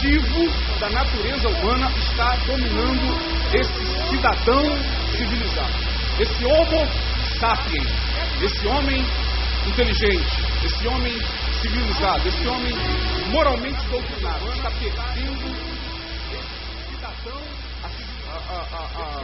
[0.00, 3.06] primitivo da natureza humana está dominando
[3.52, 4.62] esse cidadão
[5.16, 5.74] civilizado,
[6.18, 6.88] esse homo
[7.38, 7.90] sapiens,
[8.42, 9.04] esse homem
[9.66, 11.12] inteligente, esse homem
[11.60, 12.74] civilizado, esse homem
[13.30, 15.46] moralmente doutrinado, está perdendo
[16.32, 17.42] esse cidadão,
[17.82, 19.20] a, a, a,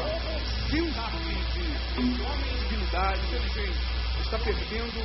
[0.68, 3.78] de, de homem civilidade, inteligente,
[4.22, 5.00] está perdendo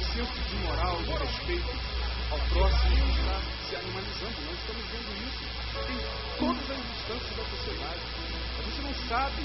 [0.00, 1.95] o senso de moral, de respeito
[2.30, 4.36] ao próximo, está se animalizando.
[4.46, 5.44] Nós estamos vendo isso
[5.90, 8.00] em todas as instâncias da sociedade.
[8.58, 9.42] A gente não sabe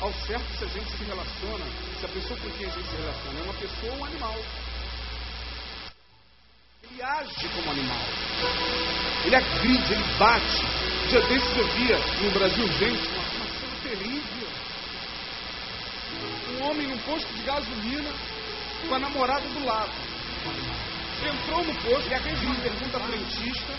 [0.00, 1.64] ao certo se a gente se relaciona,
[1.98, 4.36] se a pessoa com quem a gente se relaciona é uma pessoa ou um animal.
[6.90, 8.02] Ele age como animal.
[9.24, 10.62] Ele agride, ele bate.
[11.08, 14.48] Dia desses eu via no Brasil, gente, uma, uma cena terrível.
[16.52, 18.10] Um homem num posto de gasolina
[18.88, 19.92] com a namorada do lado.
[21.22, 23.74] Entrou no posto e fez uma pergunta frentista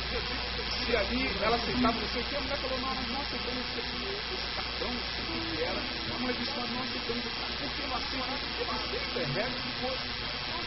[0.86, 2.36] se ali ela aceitava não sei o que.
[2.36, 3.96] A mulher falou, não, nós não aceitamos esse,
[4.34, 5.80] esse cartão, não sei o que era.
[5.80, 7.58] A mulher disse, nós não aceitamos esse cartão.
[7.60, 8.40] Por que não aceitamos?
[8.60, 10.08] Eu aceito, é regra do posto.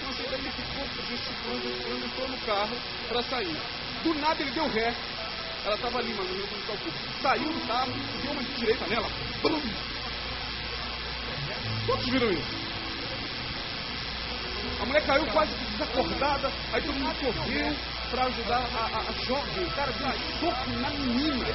[0.02, 2.76] Não aceita, ele ficou gesticulando, gesticulando, entrou no carro
[3.08, 3.56] para sair.
[4.04, 4.94] Do nada ele deu ré.
[5.64, 6.94] Ela estava ali, mais ou menos, no calcula.
[7.22, 9.08] Saiu do carro, deu uma direita nela.
[9.42, 9.62] Blum.
[11.86, 12.65] Todos viram isso?
[14.80, 17.74] A mulher caiu quase desacordada, aí todo mundo correu
[18.10, 19.64] para ajudar a, a, a, jovem.
[19.64, 21.46] O cara deu um soco na menina.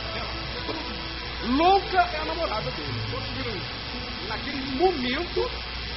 [1.45, 3.01] Louca é a namorada dele.
[3.11, 3.81] Todos viram isso.
[4.27, 5.51] Naquele momento,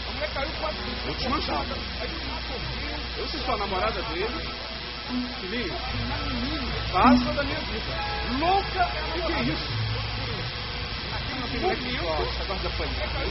[0.09, 0.79] a mulher caiu quase
[1.19, 1.75] desmanchada.
[2.01, 2.99] Aí todo mundo correu.
[3.19, 4.65] Eu se sou a namorada dele.
[5.41, 5.75] Filhinho,
[6.93, 7.93] passa da minha vida.
[8.39, 9.19] Louca é a namorada.
[9.19, 9.85] O que é isso?
[11.11, 13.25] Naquele momento, essa guarda panela.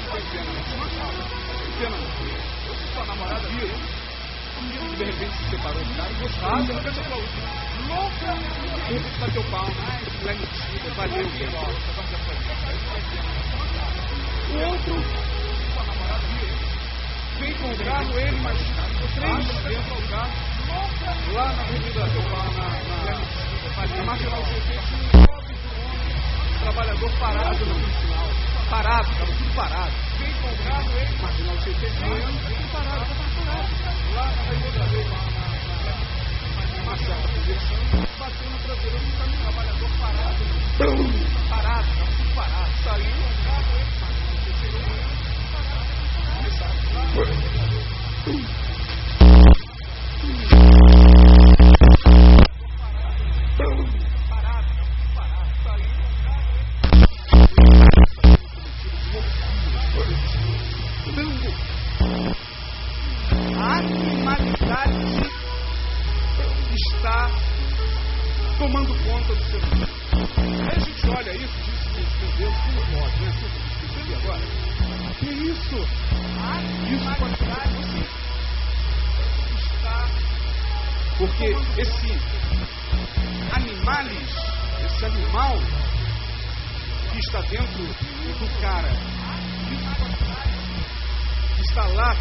[1.81, 2.62] Eu
[3.03, 4.03] a namorada dele
[4.97, 7.43] de repente se separou do cara e gostava, de repente aplaudiu.
[7.87, 8.33] Louca!
[8.87, 11.25] De repente bateu palma, é mentira, valeu,
[14.49, 14.95] O outro,
[17.39, 18.57] vem com o carro, ele mais
[19.15, 20.31] três dentro do carro,
[21.33, 22.07] lá na avenida, na,
[22.53, 24.43] na, na marginal
[26.61, 28.27] trabalhador parado no final.
[28.69, 29.91] Parado, estava tudo parado.
[30.17, 34.27] Vem com o carro, ele, marginal CT, tudo parado, parado lá
[39.99, 40.43] parado,
[41.49, 41.87] parado,
[42.35, 43.93] parado, saiu, o carro, ele
[50.73, 50.92] parado,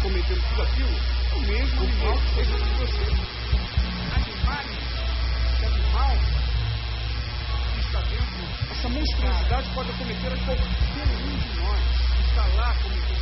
[0.03, 0.99] cometendo tudo aquilo,
[1.33, 3.05] o mesmo mal que fez com você.
[4.13, 4.67] Animais,
[5.55, 6.11] esse animal
[7.73, 11.79] que está dentro, essa monstruosidade pode cometer a qualquer um de nós
[12.17, 13.12] que está lá cometendo.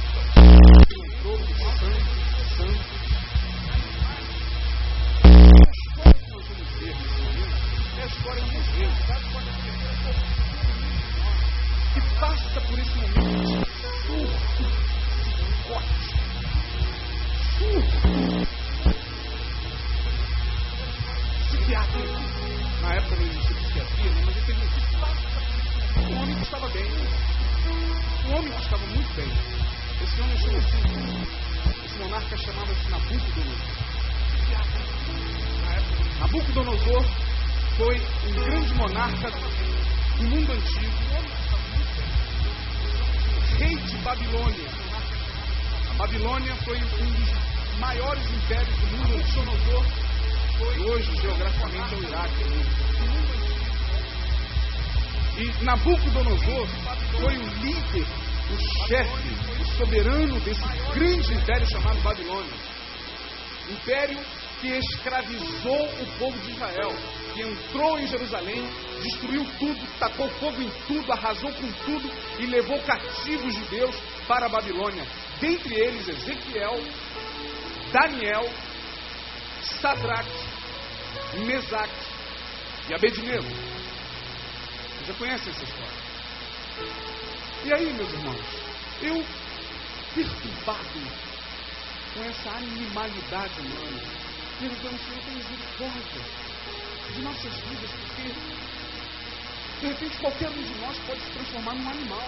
[43.58, 44.70] rei de Babilônia.
[45.90, 49.52] A Babilônia foi um dos maiores impérios do mundo antigo.
[50.58, 52.44] Foi hoje, geograficamente, é o Iraque.
[55.38, 56.68] E Nabucodonosor
[57.20, 58.06] foi o líder,
[58.52, 60.62] o chefe, o soberano desse
[60.94, 62.54] grande império chamado Babilônia.
[63.70, 64.20] Império
[64.62, 66.96] que escravizou o povo de Israel,
[67.34, 68.64] que entrou em Jerusalém,
[69.02, 73.96] destruiu tudo, tacou fogo em tudo, arrasou com tudo e levou cativos judeus
[74.28, 75.04] para a Babilônia.
[75.40, 76.80] Dentre eles Ezequiel,
[77.92, 78.48] Daniel,
[79.82, 80.30] Sadraque,
[81.44, 82.06] Mesaque
[82.88, 83.48] e Abednego.
[85.00, 86.02] Você já conhece essa história?
[87.66, 88.46] E aí, meus irmãos,
[89.02, 89.26] eu
[90.14, 91.32] perturbado
[92.14, 94.31] com essa animalidade humana,
[94.62, 96.22] perguntando, Senhor, tem misericórdia
[97.16, 98.30] de nossas vidas, porque
[99.82, 102.28] de repente qualquer um de nós pode se transformar num animal.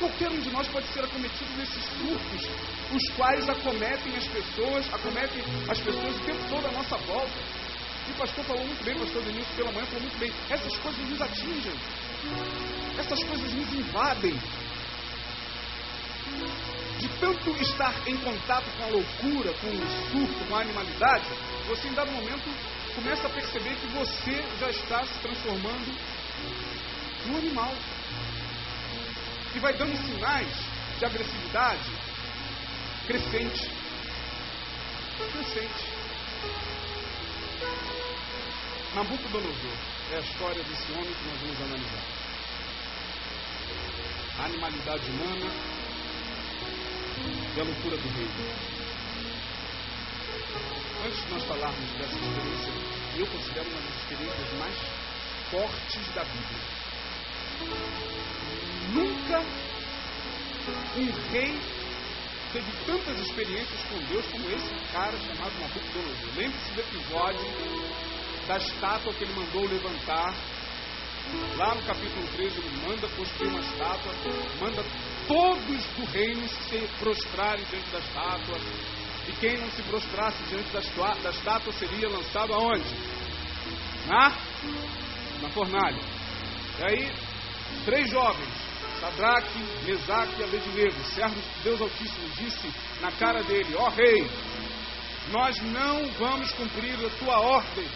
[0.00, 2.50] Qualquer um de nós pode ser acometido nesses surtos,
[2.92, 7.38] os quais acometem as pessoas, acometem as pessoas o tempo todo à nossa volta.
[8.08, 10.32] E o pastor falou muito bem, o pastor Denilson pela manhã falou muito bem.
[10.50, 11.72] Essas coisas nos atingem.
[12.98, 14.38] Essas coisas nos invadem.
[16.98, 21.26] De tanto estar em contato com a loucura, com o surto, com a animalidade,
[21.68, 22.50] você em dado momento
[22.94, 25.94] começa a perceber que você já está se transformando
[27.26, 27.72] num animal
[29.52, 30.48] que vai dando sinais
[30.98, 31.90] de agressividade
[33.06, 33.70] crescente.
[35.32, 35.84] Crescente.
[38.94, 39.76] Nabucodonosor
[40.12, 42.04] é a história desse homem que nós vamos analisar.
[44.40, 45.87] A animalidade humana
[47.56, 48.28] e a loucura do rei.
[51.06, 52.72] Antes de nós falarmos dessa experiência,
[53.16, 54.76] eu considero uma das experiências mais
[55.50, 56.78] fortes da Bíblia
[58.92, 59.40] Nunca
[60.96, 61.58] um rei
[62.52, 66.36] teve tantas experiências com Deus como esse cara chamado Nabucodonosor.
[66.36, 67.46] Lembre-se do episódio
[68.46, 70.34] da estátua que ele mandou levantar.
[71.56, 74.12] Lá no capítulo 13, ele manda construir uma estátua,
[74.60, 74.84] manda
[75.26, 78.58] todos do reino se prostrarem diante da estátua.
[79.28, 82.94] E quem não se prostrasse diante da, estátua seria lançado aonde?
[84.06, 84.32] Na,
[85.42, 86.00] na fornalha.
[86.78, 87.12] E aí,
[87.84, 88.68] três jovens
[89.00, 92.68] Sadraque, Mesaque e Abednego, servos de Deus Altíssimo, disse
[93.00, 94.28] na cara dele: Ó oh, rei,
[95.30, 97.86] nós não vamos cumprir a tua ordem,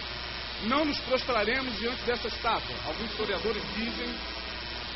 [0.67, 2.77] não nos prostraremos diante dessa estátua.
[2.87, 4.15] Alguns historiadores dizem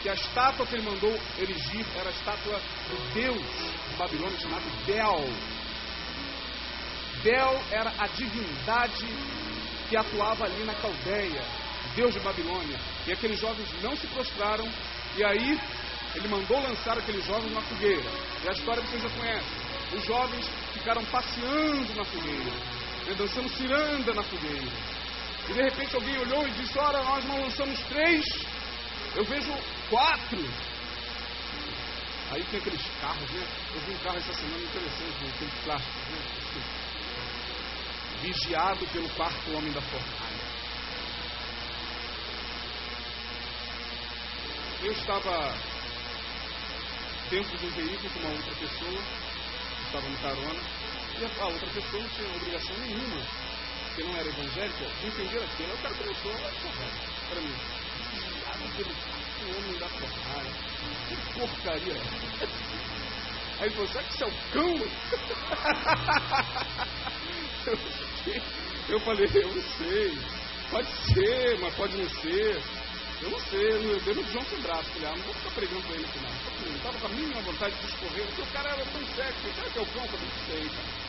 [0.02, 3.42] que a estátua que ele mandou erigir era a estátua do Deus
[3.90, 5.28] de Babilônia chamado Bel.
[7.22, 9.06] Bel era a divindade
[9.88, 11.44] que atuava ali na Caldeia,
[11.94, 12.78] Deus de Babilônia.
[13.06, 14.68] E aqueles jovens não se prostraram,
[15.16, 15.60] e aí
[16.14, 18.10] ele mandou lançar aqueles jovens na fogueira.
[18.44, 19.66] E a história vocês já conhecem.
[19.92, 22.50] Os jovens ficaram passeando na fogueira,
[23.06, 24.95] né, dançando ciranda na fogueira.
[25.48, 28.24] E de repente alguém olhou e disse: Ora, nós não lançamos três,
[29.14, 29.52] eu vejo
[29.88, 30.44] quatro.
[32.32, 33.46] Aí tem aqueles carros, né?
[33.74, 35.30] Eu vi um carro essa semana interessante, né?
[35.34, 36.62] aquele plástico, né?
[38.22, 40.46] Vigiado pelo quarto homem da fornalha.
[44.82, 45.56] Eu estava
[47.30, 49.02] dentro de um veículo com uma outra pessoa,
[49.86, 50.60] estava no carona,
[51.18, 53.22] e a, outra pessoa não tinha obrigação nenhuma,
[53.96, 55.70] que não era evangélica, de entender aquilo.
[55.70, 56.90] Aí o cara começou a correr
[57.30, 57.54] para mim.
[58.12, 58.92] Viado pelo
[59.46, 60.50] o homem da porrada.
[61.08, 61.96] Que porcaria é
[63.62, 64.76] Aí falou, será que isso é o cão?
[68.90, 70.18] eu falei, eu não sei.
[70.70, 72.62] Pode ser, mas pode não ser.
[73.22, 74.90] Eu não sei, eu dei no João sem braço.
[74.90, 76.28] Falei, ah, não vou ficar pregando pra ele aqui não.
[76.66, 79.50] Eu estava com a mínima vontade de discorrer, porque o cara era tão sexy.
[79.54, 80.04] Será que é o cão?
[80.04, 81.05] Eu não sei, cara.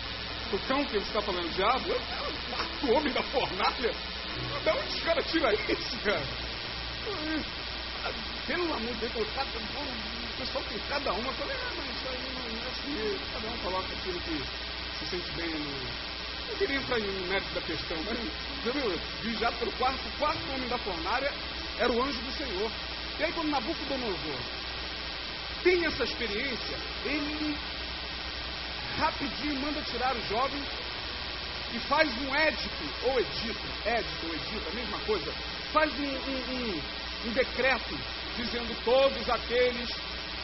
[0.52, 1.90] O cão que você está falando, o diabo,
[2.84, 3.94] o homem da fornalha.
[4.64, 6.24] Da onde os caras tiram isso, cara?
[8.46, 11.28] Pelo amor de Deus, cada, o pessoal tem cada uma.
[11.28, 13.20] Eu falei, ah, mas isso aí não é assim.
[13.34, 14.44] Cada um coloca aquilo que
[15.00, 16.08] se sente bem no
[16.48, 18.18] não queria entrar em mérito da questão, mas,
[18.60, 19.00] entendeu?
[19.22, 21.32] Vigiado pelo quarto, quarto homem da fornalha
[21.78, 22.72] era o anjo do Senhor.
[23.20, 24.40] E aí, quando Nabucodonosor
[25.64, 27.58] tem essa experiência, ele
[28.98, 30.66] rapidinho manda tirar os jovens
[31.74, 32.70] e faz um édito,
[33.04, 35.34] ou edito, édito ou edito, a mesma coisa,
[35.74, 36.82] faz um, um, um,
[37.28, 37.98] um decreto
[38.36, 39.90] dizendo todos aqueles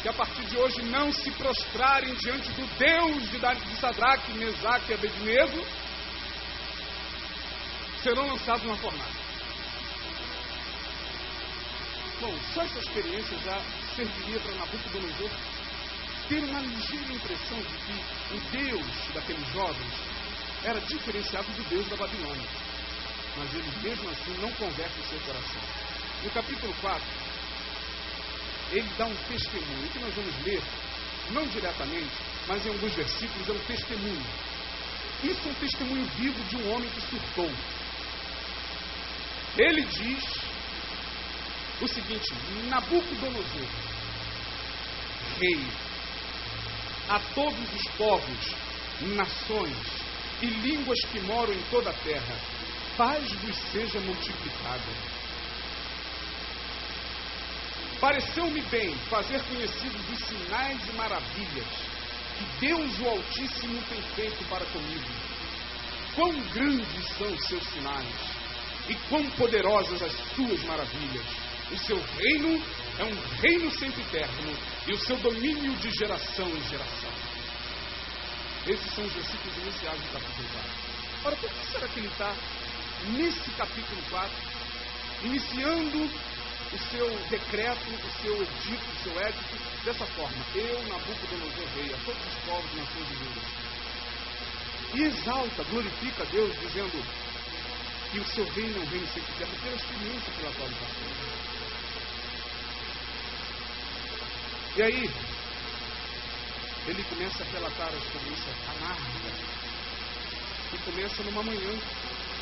[0.01, 4.91] que a partir de hoje não se prostrarem diante do Deus de, de Sadraque, Mesaque
[4.91, 5.65] e Abednego,
[8.01, 9.23] serão lançados na fornalha.
[12.19, 13.61] Bom, só essa experiência já
[13.95, 15.29] serviria para Nabucodonosor
[16.33, 19.93] ter uma ligeira impressão de que o Deus daqueles jovens
[20.63, 22.49] era diferenciado do Deus da Babilônia.
[23.37, 25.61] Mas ele mesmo assim não converte o seu coração.
[26.23, 27.03] No capítulo 4,
[28.71, 30.61] ele dá um testemunho que nós vamos ler,
[31.29, 32.15] não diretamente,
[32.47, 34.25] mas em alguns versículos é um testemunho.
[35.23, 37.51] Isso é um testemunho vivo de um homem que surtou.
[39.57, 40.23] Ele diz
[41.79, 42.33] o seguinte:
[42.69, 43.67] Nabucodonosor,
[45.39, 45.67] rei,
[47.09, 48.55] a todos os povos,
[49.01, 49.77] nações
[50.41, 52.35] e línguas que moram em toda a terra,
[52.97, 55.13] paz vos seja multiplicada.
[57.99, 61.67] Pareceu-me bem fazer conhecidos os sinais e maravilhas
[62.37, 65.09] que Deus o Altíssimo tem feito para comigo.
[66.15, 68.15] Quão grandes são os seus sinais
[68.89, 71.25] e quão poderosas as suas maravilhas.
[71.71, 72.61] O seu reino
[72.99, 74.57] é um reino sempre eterno
[74.87, 77.11] e o seu domínio de geração em geração.
[78.67, 80.69] Esses são os versículos iniciais do capítulo 4.
[81.25, 82.35] Ora, por que será que ele está
[83.11, 84.31] nesse capítulo 4,
[85.23, 86.09] iniciando
[86.73, 91.97] o seu decreto, o seu edito, o seu édito, dessa forma: Eu, Nabucodonosor, rei, a
[92.05, 93.73] todos os povos, nações e línguas.
[94.95, 97.03] E exalta, glorifica a Deus, dizendo
[98.11, 101.52] que o seu reino é um reino sempre eterno, pela experiência pela qual ele passou.
[104.75, 105.07] E aí,
[106.87, 109.53] ele começa a relatar a experiência amarga.
[110.73, 111.79] E começa numa manhã,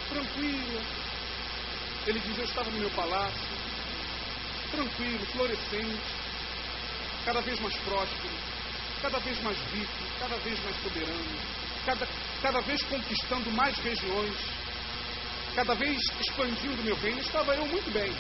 [0.08, 0.82] tranquila.
[2.08, 3.42] Ele diz: Eu estava no meu palácio,
[4.72, 6.02] tranquilo, florescente,
[7.26, 8.34] cada vez mais próspero,
[9.02, 11.40] cada vez mais rico, cada vez mais soberano,
[11.86, 12.08] cada,
[12.42, 14.38] cada vez conquistando mais regiões,
[15.54, 17.20] cada vez expandindo meu reino.
[17.20, 18.16] Estava eu muito bem,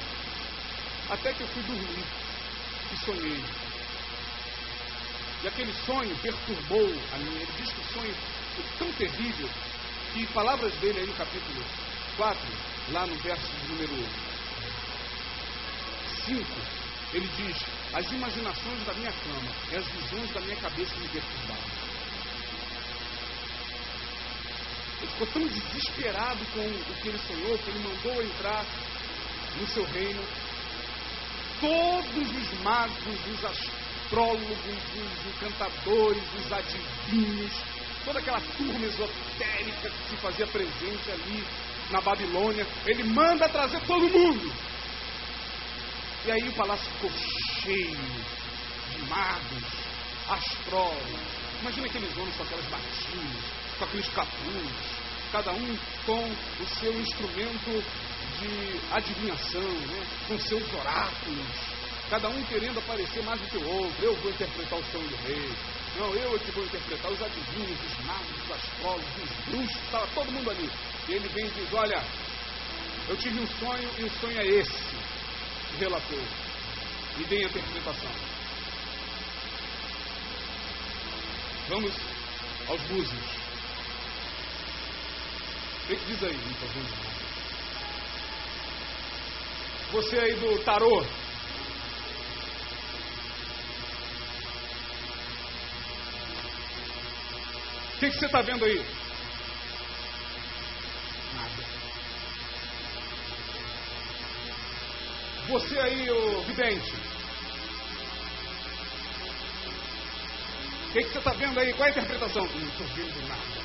[1.09, 2.03] até que eu fui dormir
[2.91, 3.70] e sonhei
[5.43, 7.35] e aquele sonho perturbou a mim.
[7.35, 8.15] Ele diz que o sonho
[8.55, 9.49] foi tão terrível
[10.13, 11.63] que palavras dele aí no capítulo
[12.17, 12.39] 4,
[12.91, 14.05] lá no verso número
[16.25, 16.45] 5,
[17.13, 17.57] ele diz:
[17.93, 21.81] As imaginações da minha cama e as visões da minha cabeça me perturbaram.
[25.01, 28.65] Ele ficou tão desesperado com o que ele sonhou que ele mandou entrar
[29.59, 30.23] no seu reino
[31.59, 33.43] todos os magos, os
[34.11, 37.51] astrólogos, os encantadores, os adivinhos,
[38.03, 41.45] toda aquela turma esotérica que se fazia presente ali
[41.89, 42.67] na Babilônia.
[42.85, 44.53] Ele manda trazer todo mundo.
[46.25, 47.11] E aí o palácio ficou
[47.61, 47.97] cheio
[48.91, 49.63] de magos,
[50.29, 51.41] astrólogos.
[51.61, 53.45] Imagina aqueles homens com aquelas batinhas,
[53.79, 54.71] com aqueles capuz,
[55.31, 56.27] cada um com
[56.63, 57.83] o seu instrumento
[58.39, 60.05] de adivinhação, né?
[60.27, 61.70] com seus oráculos
[62.11, 64.03] cada um querendo aparecer mais do que o outro.
[64.03, 65.49] Eu vou interpretar o sonho do rei.
[65.97, 70.07] Não, eu é que vou interpretar os adivinhos, os magos, os astrólogos, os bruxos, estava
[70.07, 70.69] todo mundo ali.
[71.07, 72.03] E ele vem e diz: Olha,
[73.07, 74.77] eu tive um sonho e o sonho é esse.
[75.79, 76.19] Relatou.
[77.17, 78.11] E dei a interpretação.
[81.69, 81.93] Vamos
[82.67, 83.41] aos búzios.
[85.83, 86.33] O que, diz aí?
[86.33, 87.21] Vendo nada.
[89.93, 91.05] Você aí do tarô,
[98.01, 98.83] que, que você está vendo aí?
[101.35, 101.63] Nada.
[105.49, 106.93] Você aí, o vidente.
[110.87, 111.71] O que, que você está vendo aí?
[111.73, 112.43] Qual é a interpretação?
[112.43, 113.61] Não estou vendo nada.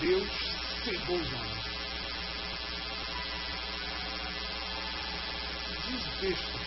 [0.00, 0.52] Deus
[0.82, 1.62] os homens.
[5.88, 6.58] Diz o texto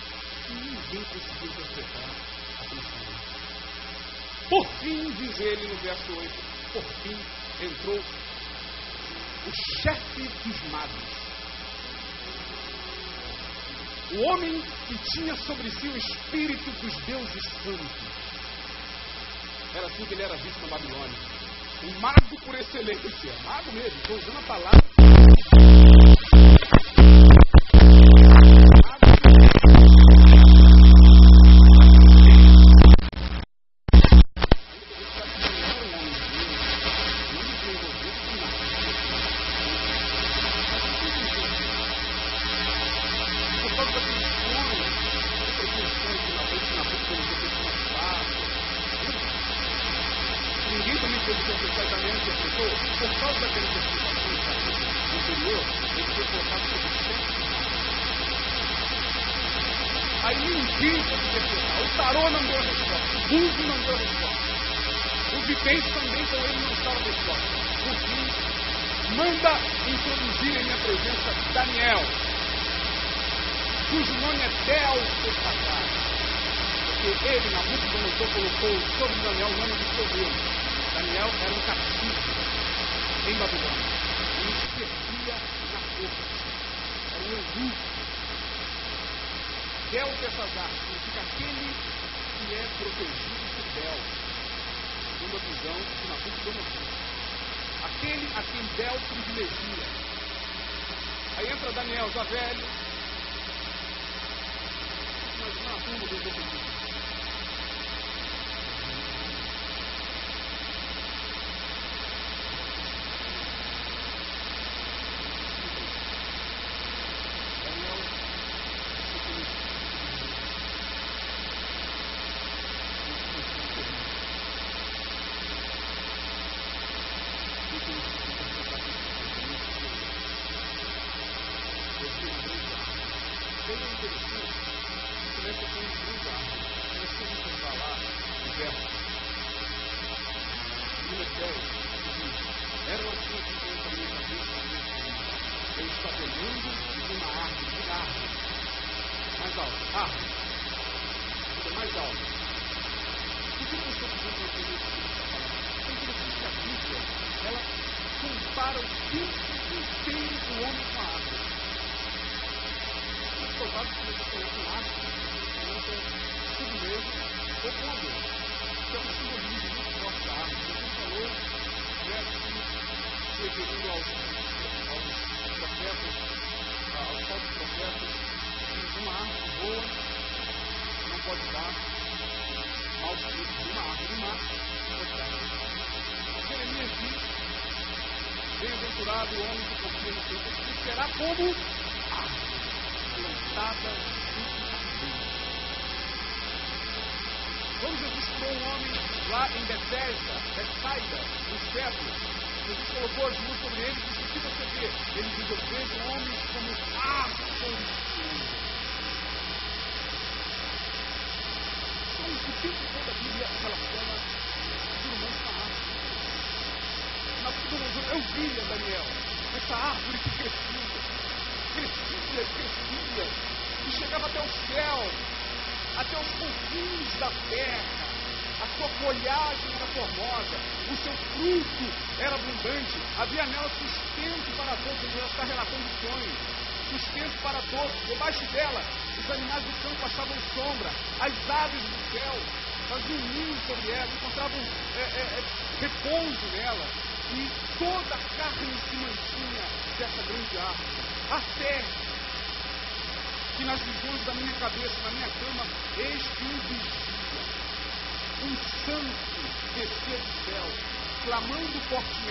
[0.47, 2.09] que ninguém conseguiu interpretar
[2.59, 3.14] aquele sonho.
[4.49, 6.33] Por fim, diz ele no verso 8,
[6.73, 7.17] por fim
[7.65, 7.99] entrou
[9.47, 11.25] o chefe dos magos.
[14.11, 18.25] O homem que tinha sobre si o espírito dos deuses santos.
[19.75, 21.19] Era assim que ele era visto na Babilônia.
[21.83, 23.33] Um mago por excelência.
[23.43, 24.85] Mago mesmo, estou usando a palavra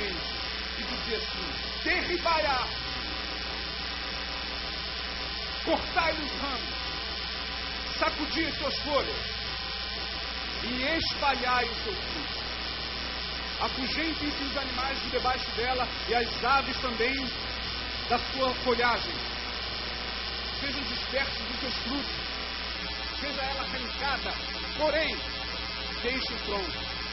[0.00, 2.68] e dizia assim: derribai a
[5.64, 9.16] cortai-lhe os ramos, sacudi suas folhas,
[10.64, 12.44] e espalhai o seu fruto
[13.60, 17.14] afugentem-se os animais de debaixo dela e as aves também
[18.08, 19.14] da sua folhagem.
[20.60, 24.34] Sejam dispersos os seus frutos, seja ela arrancada,
[24.76, 25.16] porém,
[26.02, 27.03] deixe o tronco,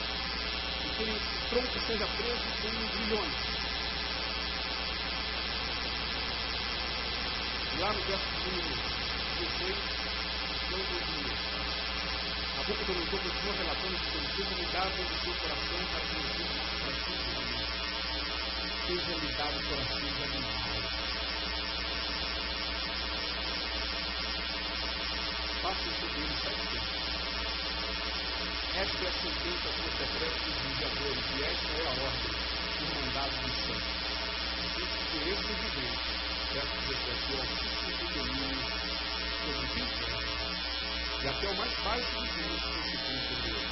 [0.96, 3.34] que o tronco seja preso com os milhões.
[7.78, 8.68] Lá no verso número
[9.40, 10.02] 16,
[10.68, 10.84] João
[12.56, 17.72] Nabucodonosor continua relatando que Deus dado o seu coração para que corações de Deus.
[18.86, 20.86] Seja-lhe dado o coração de animais.
[25.62, 27.01] Faça o seu Deus sete vezes.
[28.74, 32.32] Esta é a sentença por decreto dos mediadores, e esta é a ordem
[32.78, 33.94] por mandado dos santos.
[34.58, 36.12] Assim que esse vivente,
[36.52, 38.62] verso 17, o altíssimo tem domínio
[39.44, 40.22] sobre quem quer
[41.22, 43.70] e até o mais baixo dos homens constitui sobre ele.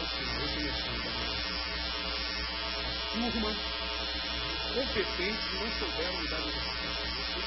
[0.00, 1.22] Ou seja, reconhecendo a
[3.12, 3.52] turma
[4.74, 7.42] competentes não souberam lidar com Você,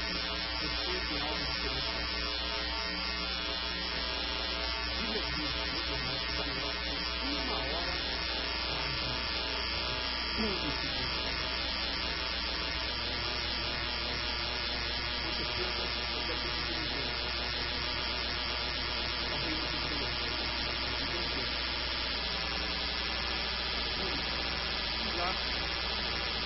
[0.60, 2.12] você tem algo diferenciado.
[5.00, 7.92] Bíblia diz, meus irmãos, que Daniel tem uma hora
[10.36, 11.22] para tudo isso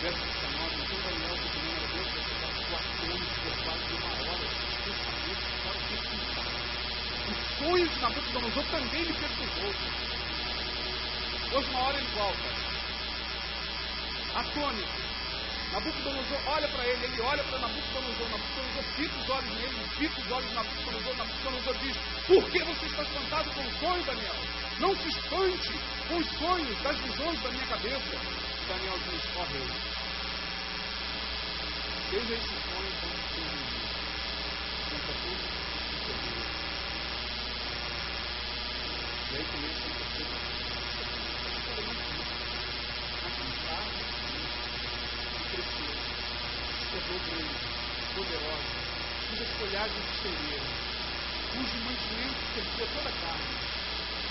[0.01, 2.27] verso 19, então Daniel, que também era Deus,
[7.67, 9.75] grande Nabucodonosor também lhe perturbou.
[11.53, 12.67] Hoje, uma hora, ele volta.
[14.35, 15.07] Atônito.
[15.73, 20.31] Nabucodonosor olha para ele, ele olha para Nabucodonosor, Nabucodonosor fita os olhos nele, fita os
[20.31, 24.37] olhos Nabucodonosor, Nabucodonosor diz, por que você está espantado com o sonho, Daniel?
[24.79, 25.73] Não se espante
[26.09, 28.17] com os sonhos, das visões da minha cabeça.
[28.69, 29.67] Daniel diz, ó oh, rei,
[32.11, 33.27] veja esse sonho como um
[34.91, 35.49] contra todo o
[36.07, 36.27] poder.
[36.29, 36.57] E aí começa a interpretação.
[38.97, 39.26] tornou grande,
[48.17, 48.65] poderosa,
[49.29, 50.73] cujas folhagens estenderam,
[51.53, 53.55] cujo mantimento servia toda a carne,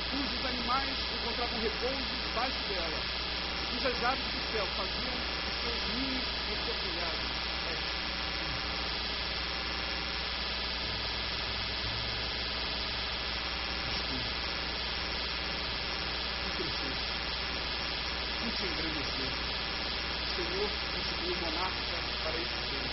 [0.10, 3.00] cujos animais encontravam repouso debaixo dela,
[3.70, 5.14] cujas aves do céu faziam
[5.46, 6.26] os seus ninhos
[6.66, 7.30] sua folhagem.
[7.70, 7.96] É.
[18.56, 19.32] te engrandecer.
[20.38, 22.90] O Senhor constituiu monarca para esse tempo.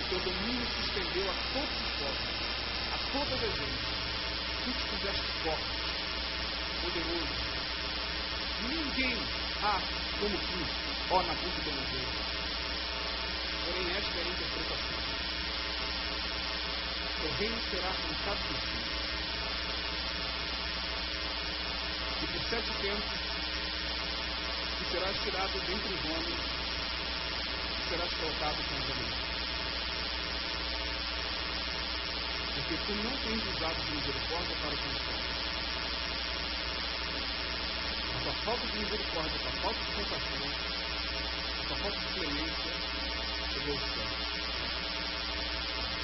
[0.00, 2.28] O teu domínio se estendeu a todos os povos,
[2.92, 3.90] a todas as gentes.
[4.64, 5.72] Tu te fizeste forte,
[6.82, 7.34] poderoso.
[8.68, 9.16] Ninguém
[9.62, 9.80] há
[10.18, 10.60] como tu,
[11.10, 12.10] ó Nabucodonosor.
[13.66, 15.00] Porém, esta é a interpretação.
[17.22, 18.78] O reino será arrancado do ti.
[22.22, 23.20] E por sete tempos
[24.78, 26.69] tu serás tirado dentre os homens
[27.90, 29.18] serás colocado com animais.
[32.54, 35.38] Porque tu não tens usado de misericórdia para com os pobres.
[38.14, 40.46] A tua falta de misericórdia, a tua falta de compaixão,
[41.58, 42.72] a tua falta de clemência
[43.52, 44.08] chegou ao céu.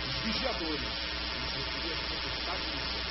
[0.09, 3.07] Os vigiadores, se referia à potestade do céu,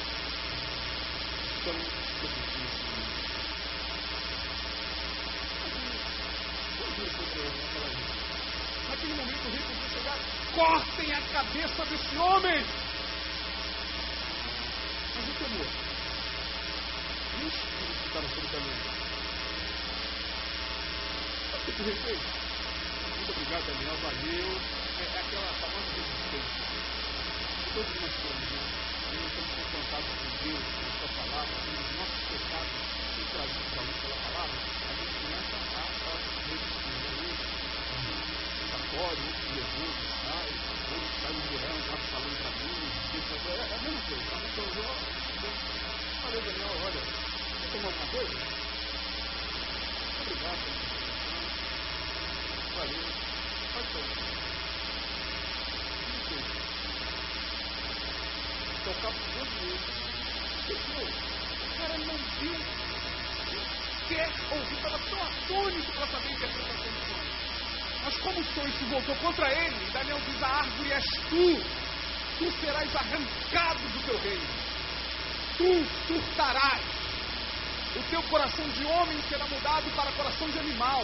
[1.56, 1.78] estão
[2.20, 3.10] sobre ti nesse mundo.
[6.76, 8.26] Imagina sobre aquela gente.
[8.96, 10.18] Naquele momento o rei podia chegar,
[10.56, 12.64] cortem a cabeça desse homem.
[15.16, 15.68] Mas o temor.
[17.36, 18.80] E os que estavam sobre o caminho?
[21.52, 22.20] Sabe o que rei fez?
[23.18, 24.48] Muito obrigado, Daniel, valeu.
[24.96, 26.64] É, é aquela famosa resistência.
[27.52, 28.64] De todos nós somos, né?
[29.12, 33.26] E nós somos confrontados com Deus, com a sua palavra, com os nossos pecados são
[33.28, 36.16] trazidos à luz pela palavra, a gente começa a, a
[36.48, 36.96] resistir
[39.06, 40.50] católico, outro Jesus, sai,
[40.90, 42.74] outro sai murmurando, abre falando para mim,
[43.06, 44.26] é, é a mesma coisa.
[44.26, 44.96] A pessoa olhou,
[46.22, 47.02] falei, Daniel, olha,
[47.62, 48.38] quer tomar alguma coisa?
[50.22, 50.66] Obrigado
[52.76, 53.06] Valeu,
[53.74, 54.26] pode tomar.
[58.86, 59.28] Tocar por
[59.62, 59.96] meses.
[60.68, 62.56] Pessoal, o cara não viu,
[64.08, 67.05] quer ouvir, estava tão atônito para saber a interpretação do sonho.
[68.06, 71.60] Mas como o sonho se voltou contra ele, Daniel diz: A árvore és tu,
[72.38, 74.46] tu serás arrancado do teu reino,
[75.58, 76.86] tu surtarás,
[77.96, 81.04] o teu coração de homem será mudado para coração de animal,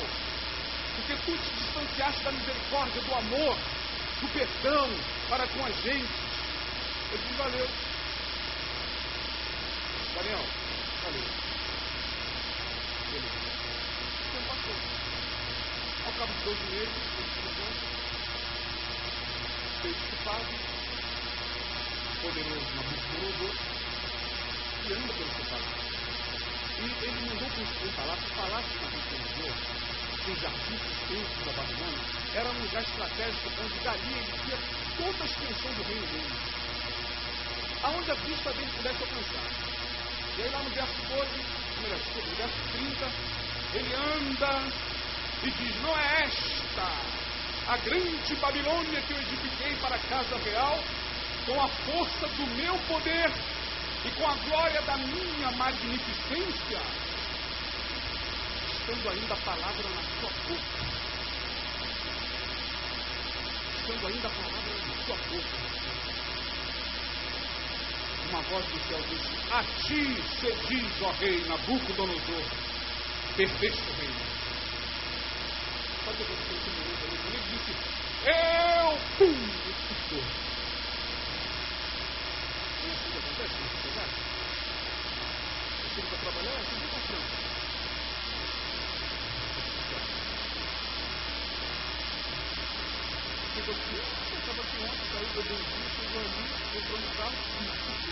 [0.96, 3.58] porque tu te distanciaste da misericórdia, do amor,
[4.22, 4.88] do perdão
[5.28, 6.14] para com a gente.
[7.12, 7.68] Ele diz: Valeu,
[10.14, 10.46] Daniel,
[11.04, 11.42] valeu.
[16.44, 16.90] 12 meses,
[19.82, 20.48] fez o que faz,
[22.22, 23.56] poderoso Nabucodonosor,
[24.82, 25.86] e anda pelo seu palácio.
[26.80, 29.56] E ele mandou construir um palácio, o palácio de Nabucodonosor,
[30.32, 34.58] os artistas templos da Babilônia, era um lugar estratégico onde dali ele via
[34.98, 36.34] toda a extensão do reino dele,
[37.84, 39.46] aonde a vista dele pudesse alcançar.
[40.38, 41.30] E aí lá no verso 12,
[41.82, 43.12] melhor, no verso 30,
[43.74, 44.91] ele anda
[45.44, 47.22] e diz: Não é esta
[47.68, 50.80] a grande Babilônia que eu edifiquei para a casa real,
[51.46, 53.32] com a força do meu poder
[54.06, 56.82] e com a glória da minha magnificência,
[58.74, 61.02] estando ainda a palavra na sua boca.
[63.80, 65.72] Estando ainda a palavra na sua boca.
[68.30, 72.44] Uma voz do céu disse: A ti se ó rei Nabucodonosor,
[73.36, 74.41] perdeste o reino
[76.04, 77.74] Sabe o que aconteceu com o Ele disse,
[78.26, 79.38] eu, pum.
[82.82, 84.16] Não é assim acontece na sociedade?
[85.84, 87.32] Você para trabalhar, é assim que está franco.
[93.54, 96.44] Chegou aqui, eu estava aqui ontem, saiu, bebeu um vinho, chegou ali,
[96.78, 98.12] entrou no carro, expulsou.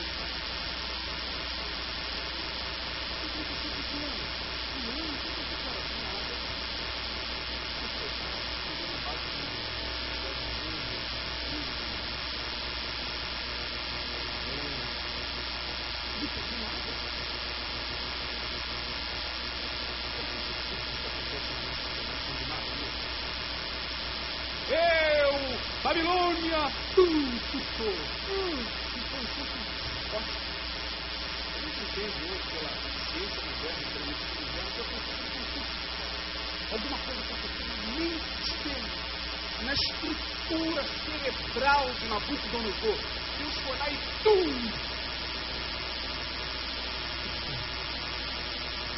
[40.50, 42.98] estrutura cerebral de Nabucodonosor.
[43.38, 44.90] Deus foi lá e tum!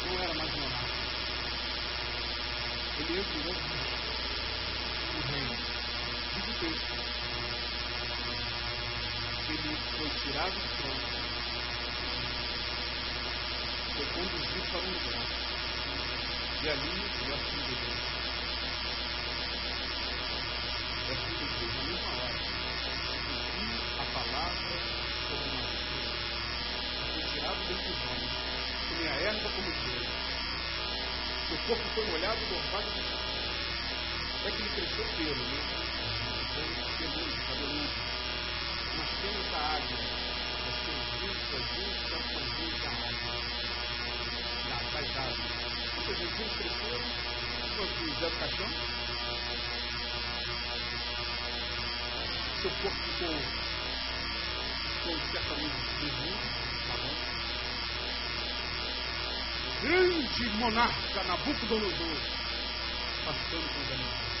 [0.06, 0.92] Não era mais monarca.
[2.98, 3.54] Ele entrou
[5.14, 5.56] no reino.
[6.34, 7.02] Diz o texto.
[9.72, 11.00] Ele foi tirado do trono.
[13.96, 15.24] Foi conduzido para um lugar.
[16.62, 18.12] E ali, verso 2
[21.02, 22.38] é tudo Deus na mesma hora.
[23.56, 23.66] E
[23.98, 24.74] a palavra
[25.28, 26.16] sobrenatural
[27.14, 28.18] foi tirado do prisão,
[28.88, 30.08] que a erva como Deus.
[31.48, 33.20] Seu corpo foi molhado do orvalho do céu.
[34.44, 35.60] É que ele cresceu pelo, né?
[36.98, 38.11] Peludo,
[39.22, 39.22] cabeludo.
[39.22, 39.98] Nas penas da água.
[40.68, 41.06] As penas
[41.50, 43.34] das duas calções da água.
[44.68, 44.76] Da,
[45.22, 45.52] águas.
[45.94, 47.06] Muitas vezes eles cresceram,
[47.76, 48.70] quando fizeram caixão,
[52.60, 53.36] seu corpo ficou,
[55.00, 56.46] ficou certamente desnudo,
[56.86, 56.96] tá?
[59.82, 62.18] Grande monarca Nabucodonosor,
[63.24, 64.31] passando com os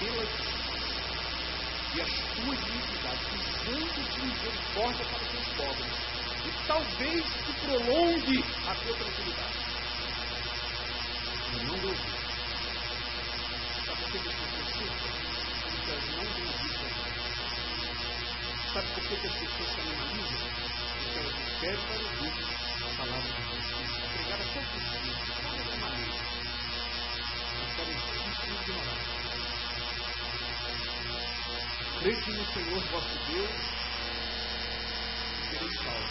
[0.00, 0.28] pelas
[1.92, 5.94] e as tuas iniquidades, usando de misericórdia para os pobres,
[6.46, 9.58] e talvez te prolongue a tua tranquilidade.
[11.52, 11.96] E não deu
[13.84, 15.10] Sabe por que as pessoas surtam?
[15.70, 16.50] Porque elas não deu
[18.72, 20.42] Sabe por que as pessoas se animalizam?
[21.02, 22.34] Porque elas não para ouvir
[22.80, 23.94] a palavra de Deus.
[24.14, 26.22] Pregada só por Deus, de qualquer maneira.
[27.58, 27.96] Elas querem
[28.34, 29.39] se ignorar.
[32.00, 33.50] Crede no Senhor vosso Deus
[35.36, 36.10] e sereis salvos.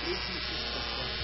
[0.00, 1.23] Crede no Senhor vosso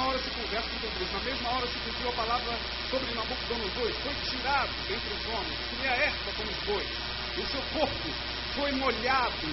[0.00, 2.58] mesma hora se conversa com Deus, na mesma hora se cumpriu a palavra
[2.90, 6.88] sobre Nabucodonosor, foi tirado entre os homens, que nem a erva como os bois,
[7.36, 8.10] o seu corpo
[8.54, 9.46] foi molhado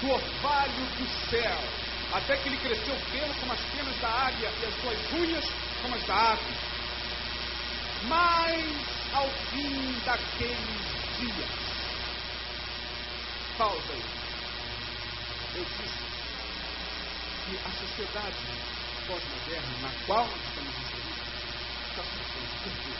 [0.00, 1.58] do orvalho do céu,
[2.12, 5.44] até que ele cresceu pelo como as penas da águia e as suas unhas
[5.82, 6.54] como as da ave.
[8.04, 8.64] Mas
[9.14, 10.58] ao fim daqueles
[11.18, 11.48] dias,
[13.58, 14.04] pausa aí.
[15.56, 15.98] Eu disse
[17.46, 21.16] que a sociedade pós-moderna na qual estamos inseridos
[21.88, 22.60] está funcionando.
[22.60, 22.92] Por quê?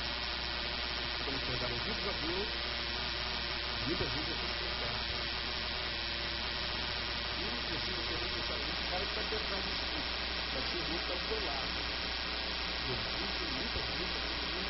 [1.20, 2.48] Estamos pegando os livros a Deus,
[3.84, 5.04] muitas vezes a gente pecado.
[7.36, 10.00] E não precisa ter necessariamente o cara para está pecando em si,
[10.48, 11.76] mas tem um ao seu lado.
[12.88, 14.64] Jesus tem muitas vezes a gente não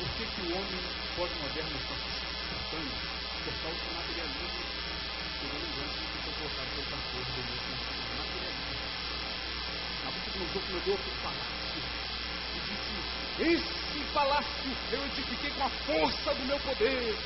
[0.00, 0.82] Por que, que o homem
[1.16, 2.20] pós-moderno está se
[3.44, 4.80] por causa do materialismo
[5.40, 8.70] se eu não me engano, que foi colocado pelo pastor do materialismo.
[10.04, 11.80] Nabucodonosor o palácio
[12.50, 12.94] e disse:
[13.56, 17.16] Esse palácio eu edifiquei com a força do meu poder.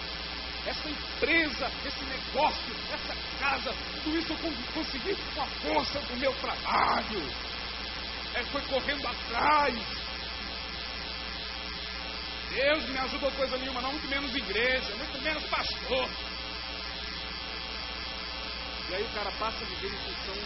[0.66, 4.38] Essa empresa, esse negócio, essa casa, tudo isso eu
[4.72, 7.22] consegui com a força do meu trabalho.
[8.34, 9.74] É, foi correndo atrás.
[12.54, 16.08] Deus me ajudou coisa nenhuma, não, muito menos igreja, muito menos pastor.
[18.94, 20.36] E aí o cara passa a viver em função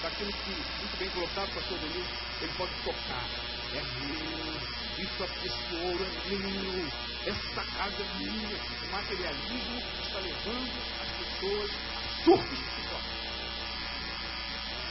[0.00, 2.06] daquilo que, muito bem colocado, pastor Denil,
[2.40, 3.26] ele pode tocar.
[3.74, 6.88] É meu, isso aqui, esse ouro é meu,
[7.26, 8.56] essa casa é minha.
[8.56, 12.58] O materialismo está levando as pessoas a surtos.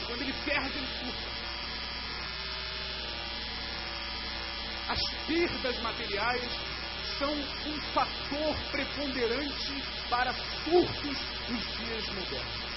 [0.01, 1.30] E quando ele perde, ele surta.
[4.88, 6.51] As perdas materiais
[7.18, 10.32] são um fator preponderante para
[10.64, 11.18] surtos
[11.49, 12.69] nos dias modernos.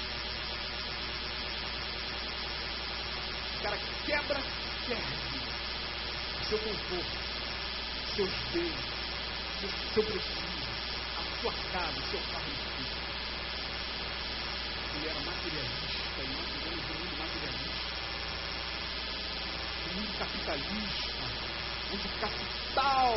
[3.62, 4.40] Cara quebra,
[4.88, 5.32] perde
[6.48, 7.16] seu conforto,
[8.16, 8.74] seus bens,
[9.60, 10.68] seu, seu prestígio,
[11.16, 12.58] a sua casa, seu carro de
[14.96, 17.92] Ele era materialista e nós vivemos um mundo materialista.
[19.86, 21.24] Um mundo capitalista,
[21.92, 23.14] onde o capital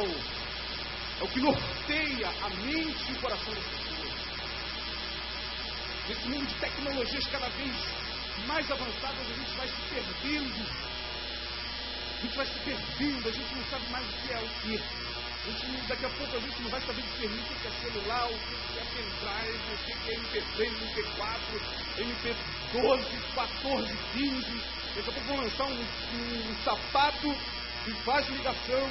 [1.19, 4.13] é o que norteia a mente e o coração das pessoas.
[6.07, 8.04] Nesse mundo de tecnologias cada vez
[8.47, 10.67] mais avançadas, a gente vai se perdendo.
[12.17, 14.83] A gente vai se perdendo, a gente não sabe mais o que é o que.
[15.45, 18.25] A gente, daqui a pouco a gente não vai saber discernir o que é celular,
[18.25, 20.59] o que é pendrive, o que é MP3,
[20.95, 21.35] MP4,
[21.99, 23.05] MP12,
[23.35, 24.63] 14, 15.
[24.95, 27.35] Daqui a pouco vão lançar um, um, um sapato
[27.83, 28.89] que faz ligação,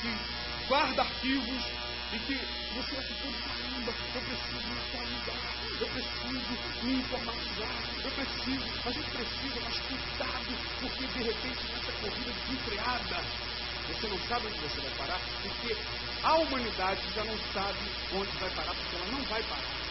[0.00, 1.79] que guarda arquivos
[2.12, 2.34] e que
[2.74, 8.90] você vai ficando, caramba, eu preciso me atualizar, eu preciso me informatizar, eu preciso, a
[8.90, 13.16] gente precisa, mas cuidado, porque de repente nessa corrida desenfreada,
[13.86, 15.76] você não sabe onde você vai parar, porque
[16.22, 19.90] a humanidade já não sabe onde vai parar, porque ela não vai parar.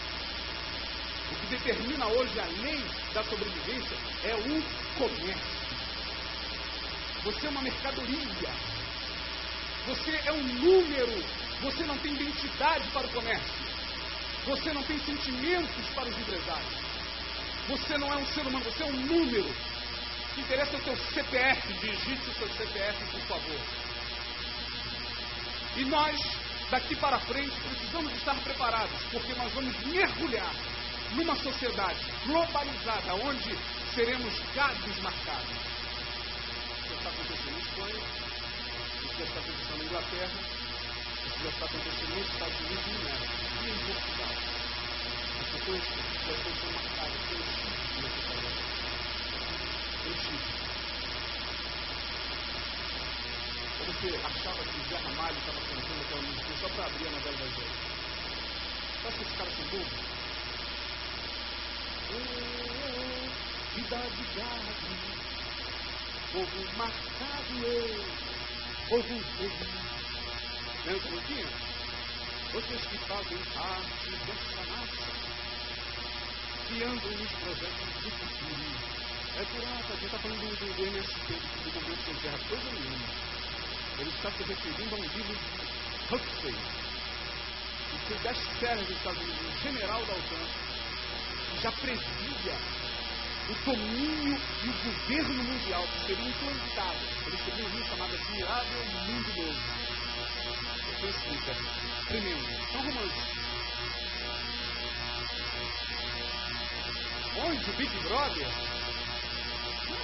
[1.31, 4.61] O que determina hoje a lei da sobrevivência é o
[4.97, 5.69] comércio.
[7.23, 8.49] Você é uma mercadoria.
[9.85, 11.48] Você é um número.
[11.61, 13.53] Você não tem identidade para o comércio.
[14.45, 16.73] Você não tem sentimentos para os empresários.
[17.67, 19.49] Você não é um ser humano, você é um número.
[19.49, 21.73] O que interessa é o seu CPF.
[21.73, 23.59] Digite o seu CPF, por favor.
[25.75, 26.19] E nós,
[26.71, 30.51] daqui para frente, precisamos estar preparados, porque nós vamos mergulhar
[31.13, 33.55] numa sociedade globalizada, onde
[33.93, 35.49] seremos gados marcados.
[36.83, 38.03] Isso está acontecendo na Espanha,
[39.03, 40.68] isso está acontecendo na Inglaterra,
[41.43, 42.83] já está acontecendo nos Estados Unidos
[43.63, 44.33] e em Portugal.
[45.39, 47.55] As pessoas, as pessoas são marcadas pelo que
[48.01, 48.51] você falou.
[50.03, 50.43] Pelo chip.
[53.79, 57.11] Ou você achava que o Zé Ramalho estava cantando aquela música só para abrir a
[57.11, 57.79] novela das oito.
[59.07, 59.99] Acha que esses caras são bobos?
[62.11, 62.29] Oh,
[63.75, 64.71] cidade gado,
[66.33, 68.03] povo marcado eu,
[68.89, 69.98] povo feliz.
[70.83, 71.45] Como tinha?
[72.53, 75.11] Vocês que fazem parte dessa massa,
[76.67, 78.89] que andam nos projetos futuro.
[79.35, 83.07] É essa, a gente está falando do, do MST, do governo sem terra, coisa nenhuma.
[83.99, 86.55] Ele está se referindo a um livro de Huxley,
[87.91, 90.47] que foi best-seller dos Estados Unidos, um general da OTAN,
[91.51, 92.57] que já previa
[93.49, 96.99] o domínio e o governo mundial que seria implantado.
[97.27, 99.98] Ele escreveu um livro chamado Admirável Mundo Novo
[100.99, 101.55] foi escrita.
[102.07, 102.39] Primeiro,
[102.71, 103.39] são românticos.
[107.37, 108.47] Onde o Big Brother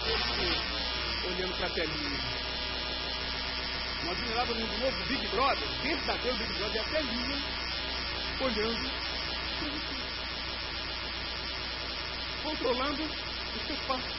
[0.05, 2.19] esse, olhando para a telinha.
[4.03, 7.37] Um admirável mundo novo, Big Brother, verdadeiro Big Brother, é a telinha,
[8.39, 9.15] olhando
[12.43, 14.13] controlando os teus passos,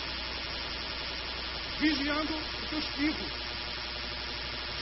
[1.79, 3.46] vigiando os teus filhos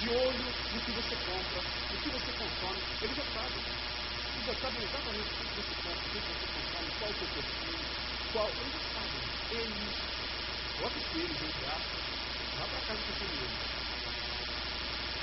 [0.04, 2.80] de olho no que você compra, no que você consome.
[3.00, 3.56] Ele já sabe.
[3.56, 7.28] Ele já sabe exatamente o que você compra, o que você consome, qual o seu
[7.32, 7.78] perfil,
[8.32, 8.48] qual.
[8.60, 9.16] Ele já sabe.
[9.56, 9.76] Ele,
[10.76, 12.00] bota os coelhos entre aspas,
[12.58, 13.48] vá para casa com ele.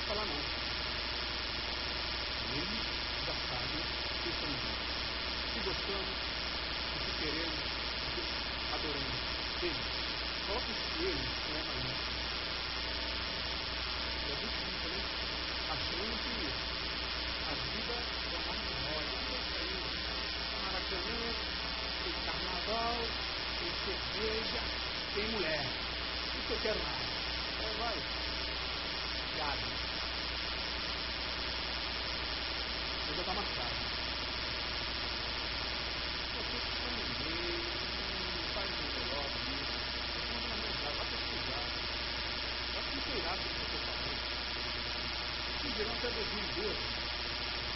[0.08, 0.42] falar não.
[2.58, 2.78] Ele
[3.22, 3.78] já sabe
[4.24, 4.82] quem somos nós.
[5.54, 6.18] Se gostamos,
[6.90, 7.66] o que queremos,
[8.02, 8.24] o que
[8.74, 9.20] adoramos.
[9.62, 9.82] Ele,
[10.48, 11.54] coloca os joelhos com.
[11.54, 12.21] E né?
[15.72, 16.38] Achando que
[17.48, 18.56] a vida é uma
[18.92, 19.18] rosa.
[20.64, 21.22] Maracanã,
[22.04, 22.98] tem carnaval,
[23.60, 24.62] tem cerveja,
[25.16, 25.66] tem mulher.
[26.38, 27.12] Isso eu quero mais.
[27.62, 27.98] É, vai.
[29.38, 29.66] Gado.
[33.02, 33.76] Você já está marcado.
[36.32, 37.60] Você fica no meio,
[38.32, 39.76] não faz o melhor disso.
[40.12, 41.66] Você não vai lembrar, vai pesquisar.
[42.72, 44.20] Vai se inteirar do que eu estou falando.
[45.62, 46.82] Vocês verão até 2012.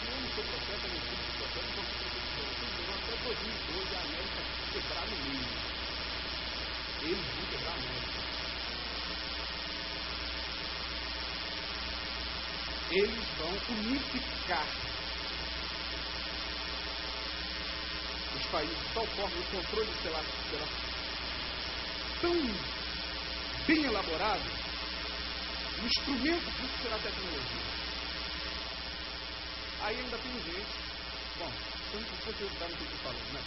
[0.06, 2.46] Eu não sou profeta, nem filho de profeta, não sou professor.
[2.56, 4.40] Vocês verão até 2012 a América
[4.72, 5.46] quebrar no meio.
[7.02, 8.26] Eles vão quebrar a América.
[12.90, 14.66] eles vão unificar
[18.36, 20.22] os países de tal forma, o controle será,
[22.22, 22.32] tão
[23.66, 24.42] bem elaborado,
[25.82, 27.66] o instrumento disso será tecnologia.
[29.82, 30.78] Aí ainda tem gente,
[31.38, 33.42] bom, você não precisa acreditar no que eu estou falando, né?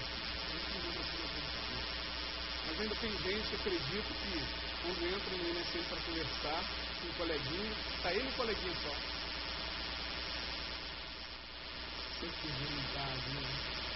[2.68, 4.43] Mas ainda tem gente que acredita que
[4.84, 6.64] quando entra no INSS para conversar
[7.02, 8.93] com um coleguinha, está ele e o coleguinha só
[12.20, 13.89] sensibilidade, né?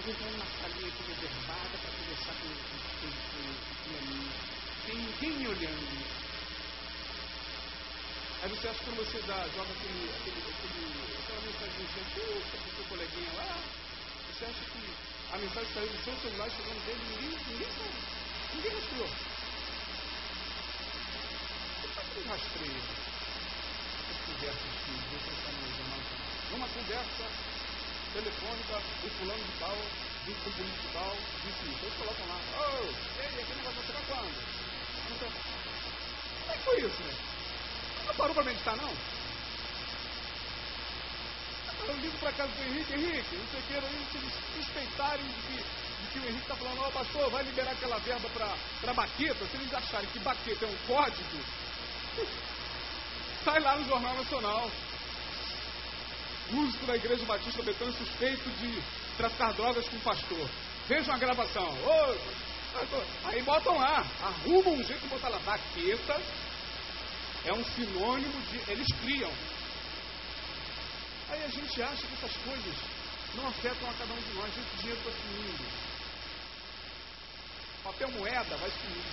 [0.00, 3.10] Entrar numa salinha aqui reservada para conversar com, com,
[3.84, 4.32] com amigo.
[4.86, 6.20] Tem ninguém me olhando.
[8.42, 10.88] Aí você acha que quando você dá, joga aquele, aquele, aquele,
[11.20, 11.84] aquela mensagem
[12.14, 13.60] curta para o seu coleguinha lá,
[14.32, 14.82] você acha que
[15.32, 18.00] a mensagem saiu do seu celular e chegou no dele ninguém, ninguém sabe.
[18.54, 19.08] Ninguém mostrou.
[21.76, 22.82] Por que você rastreia
[24.10, 26.00] as conversas que você está no jornal
[26.50, 27.24] numa conversa
[28.12, 29.76] telefônica, o fulano de tal,
[30.26, 31.84] disse com o político tal, disse isso.
[31.84, 32.84] Eles colocam lá, oh,
[33.20, 34.32] ei, aquele negócio vai chegar quando?
[35.10, 35.28] Então,
[36.40, 37.14] como é que foi isso, né?
[38.06, 38.92] Não parou para meditar, não?
[41.88, 45.56] Eu ligo para casa do Henrique, Henrique, não sei o que, eles suspeitarem de que,
[45.56, 48.28] de que o Henrique está falando, ó, oh, pastor, vai liberar aquela verba
[48.82, 51.40] para baqueta, se eles acharem que baqueta é um código,
[53.44, 54.70] sai lá no Jornal Nacional
[56.52, 58.82] músico da Igreja Batista Betânia suspeito de
[59.16, 60.48] traficar drogas com o pastor.
[60.88, 61.68] Vejam a gravação.
[61.84, 62.16] Ô,
[63.24, 65.38] aí botam lá, arrumam um jeito de botar lá.
[65.40, 66.20] Baqueta
[67.44, 68.70] é um sinônimo de.
[68.70, 69.32] Eles criam.
[71.30, 72.74] Aí a gente acha que essas coisas
[73.34, 74.48] não afetam a cada um de nós.
[74.48, 75.64] Esse dinheiro está sumindo.
[77.84, 79.04] Papel moeda vai sumir.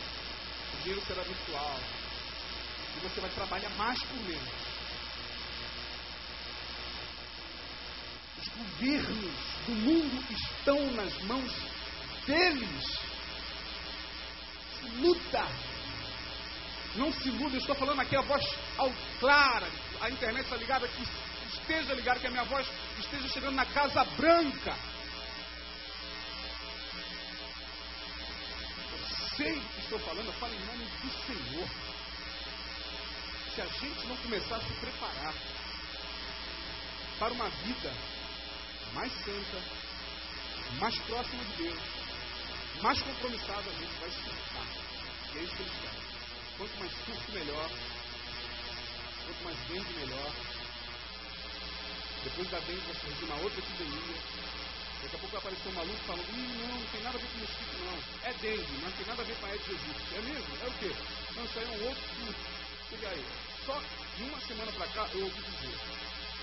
[0.73, 1.79] O dinheiro será virtual.
[2.95, 4.76] E você vai trabalhar mais por menos.
[8.39, 9.33] Os governos
[9.65, 11.51] do mundo estão nas mãos
[12.25, 12.99] deles.
[14.79, 15.47] Se luta.
[16.95, 18.43] Não se iluda, eu estou falando aqui a voz
[18.77, 19.67] ao clara.
[20.01, 21.03] A internet está ligada, que
[21.53, 22.67] esteja ligada, que a minha voz
[22.99, 24.75] esteja chegando na Casa Branca.
[28.91, 31.67] Eu sei o que estou falando, eu falo em nome do Senhor.
[33.53, 35.33] Se a gente não começar a se preparar
[37.19, 37.93] para uma vida
[38.93, 39.61] mais santa,
[40.79, 41.79] mais próxima de Deus,
[42.81, 44.87] mais compromissada a gente vai se tornar.
[45.33, 46.07] E é isso que eles querem.
[46.57, 47.69] Quanto mais curso, melhor.
[49.25, 50.31] Quanto mais dengue, melhor.
[52.23, 54.15] Depois da dengue vai surgir uma outra epidemia.
[55.01, 57.27] Daqui a pouco vai aparecer um maluco falando, Ih, não, não tem nada a ver
[57.27, 58.29] com mosquito, não.
[58.29, 60.15] É dengue, mas não tem nada a ver com a Aedes aegypti.
[60.15, 60.57] É mesmo?
[60.61, 60.95] É o quê?
[61.35, 62.03] Não, isso aí é um outro
[62.89, 63.07] tipo.
[63.07, 63.25] aí.
[63.65, 63.81] Só
[64.17, 65.77] de uma semana para cá eu ouvi dizer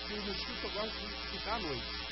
[0.07, 2.05] que o mosquito só gosta de ficar à noite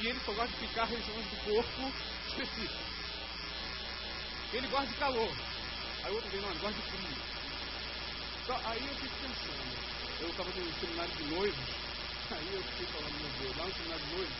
[0.00, 1.92] e ele só gosta de picar regiões do corpo
[2.28, 2.86] específicas.
[4.52, 5.32] Ele gosta de calor.
[6.04, 7.22] Aí outro vem, não, ele gosta de frio.
[8.42, 11.68] Então, aí eu fico pensando, eu estava no seminário de noivos,
[12.32, 14.36] aí eu fiquei falando, meu Deus, lá no seminário de noivos,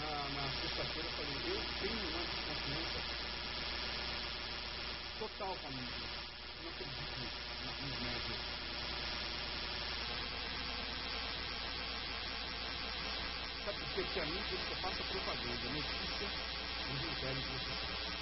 [0.00, 3.26] na, na sexta-feira eu falei, eu tenho uma desconfiança
[5.18, 5.88] total família.
[6.62, 7.46] Não acredito
[7.82, 8.75] nos médicos.
[13.66, 14.02] Sabe por quê?
[14.02, 16.28] Porque a mídia só passa propaganda, notícia,
[16.86, 18.12] eles não querem que você faça.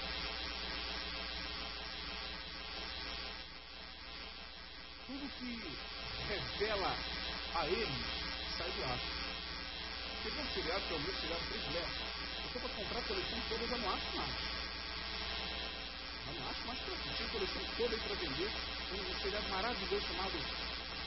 [5.07, 5.51] Tudo que
[6.29, 6.97] revela
[7.57, 7.89] a eles
[8.57, 8.99] sai do ar.
[10.23, 11.93] Teve um seriado que é o meu seriado predileto.
[12.41, 14.35] Eu estou para comprar a coleção toda, eu já não acho mais.
[16.27, 18.51] Eu não acho mais para Tinha a coleção toda aí para vender.
[18.95, 20.39] Um seriado maravilhoso chamado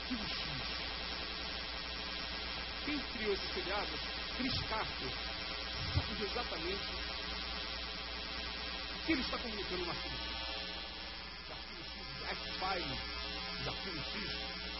[0.00, 0.87] Arquivo X.
[2.88, 3.90] Quem criou esse seriado?
[4.38, 5.10] Chris Carter.
[5.94, 6.88] Sabe exatamente
[8.94, 10.32] o que ele está comunicando arquivo X.
[11.48, 12.98] O arquivo X, X-File,
[13.60, 14.16] os arquivos X,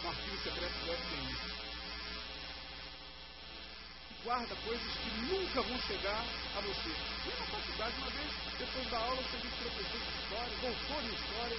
[0.01, 1.59] são arquivos secretos do FBI
[4.23, 6.89] guarda coisas que nunca vão chegar a você.
[6.89, 11.13] E na faculdade, uma vez, depois da aula, você viu professor de história, doutor em
[11.15, 11.57] história,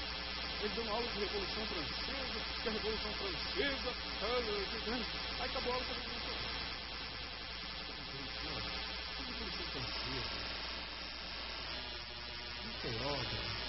[0.60, 3.90] ele deu uma aula de Revolução Francesa, que a Revolução Francesa,
[5.40, 6.29] aí acabou a aula da Revolução
[9.60, 10.24] que tem sido,
[12.82, 13.59] que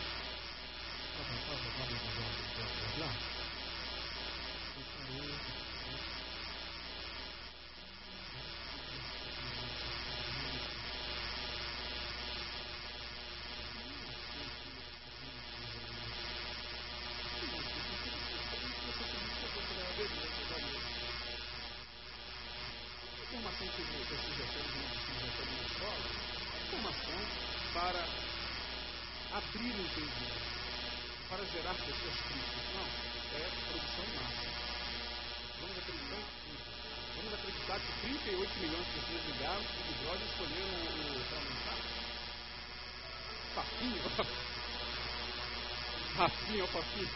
[46.51, 47.09] Rafinha, o Papinho.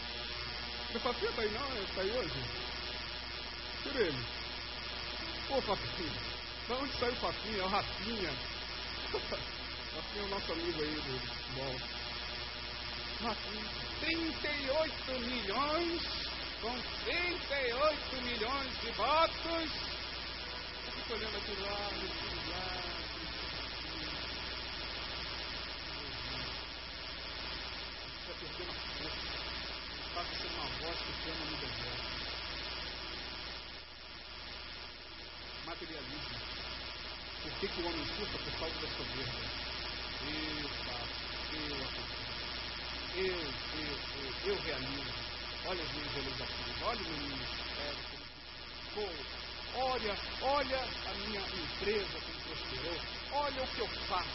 [0.94, 1.82] O Papinho tá aí não?
[1.82, 2.40] Está aí hoje?
[3.82, 4.26] Por ele.
[5.50, 6.12] Ô Papinho.
[6.68, 7.60] Da onde saiu o Papinho?
[7.60, 8.30] É o Rafinha.
[9.94, 11.76] Rafinha é o nosso amigo aí do futebol.
[13.22, 13.86] Rafinha.
[14.00, 16.02] 38 milhões,
[16.62, 19.70] com 38 milhões de votos.
[20.86, 22.86] Eu fico olhando aqui lá, aqui lá.
[28.26, 29.25] Já perdeu uma
[30.20, 32.06] a ser uma voz que chama no deserto.
[35.66, 36.36] Materialismo.
[37.42, 39.40] Por que, que o homem surta por causa da soberba?
[40.26, 41.16] Eu faço,
[41.54, 42.26] eu acontece
[43.16, 43.40] eu, eu,
[43.82, 45.12] eu, eu realizo.
[45.66, 48.04] Olha as minhas realizações, olha o meu ministério,
[48.94, 49.36] como
[49.74, 52.98] olha, olha a minha empresa como prosperou,
[53.32, 54.28] olha o que eu faço.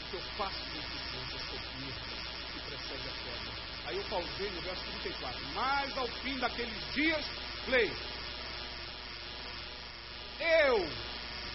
[0.00, 3.52] O que eu faço tempo, a soberba que precede a queda.
[3.86, 5.40] Aí eu pausei no verso 34.
[5.54, 7.24] Mas ao fim daqueles dias,
[7.68, 7.96] leio.
[10.40, 10.88] Eu,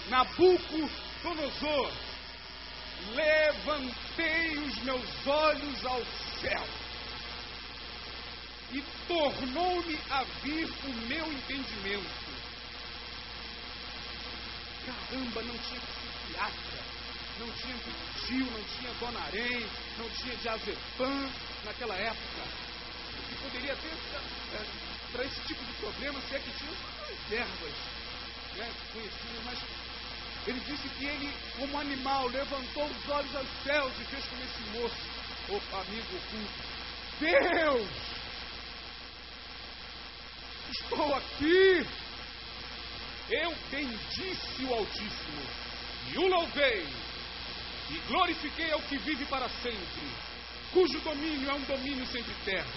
[0.10, 1.92] Nabucodonosor,
[3.14, 6.02] levantei os meus olhos ao
[6.40, 6.68] céu
[8.72, 12.28] e tornou-me a vir o meu entendimento.
[14.86, 16.87] Caramba, não tinha psiquiatra,
[17.40, 17.76] não tinha
[18.26, 19.68] tio, não tinha Dona Arém,
[19.98, 21.32] não tinha diazepam
[21.66, 22.42] naquela época.
[23.32, 23.94] E poderia ter
[24.54, 24.66] é,
[25.12, 27.74] para esse tipo de problema, se é que tinha ervas
[28.56, 29.60] né, conhecidas, mas
[30.48, 34.62] ele disse que ele, como animal, levantou os olhos aos céus e fez como esse
[34.72, 34.96] moço,
[35.50, 36.78] o amigo oculto.
[37.20, 37.90] Deus!
[40.72, 41.86] Estou aqui!
[43.30, 45.68] Eu bendisse o Altíssimo
[46.14, 46.88] e o louvei
[47.90, 50.08] e glorifiquei ao que vive para sempre,
[50.72, 52.72] cujo domínio é um domínio sempre eterno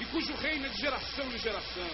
[0.00, 1.90] e cujo reino é de geração em geração.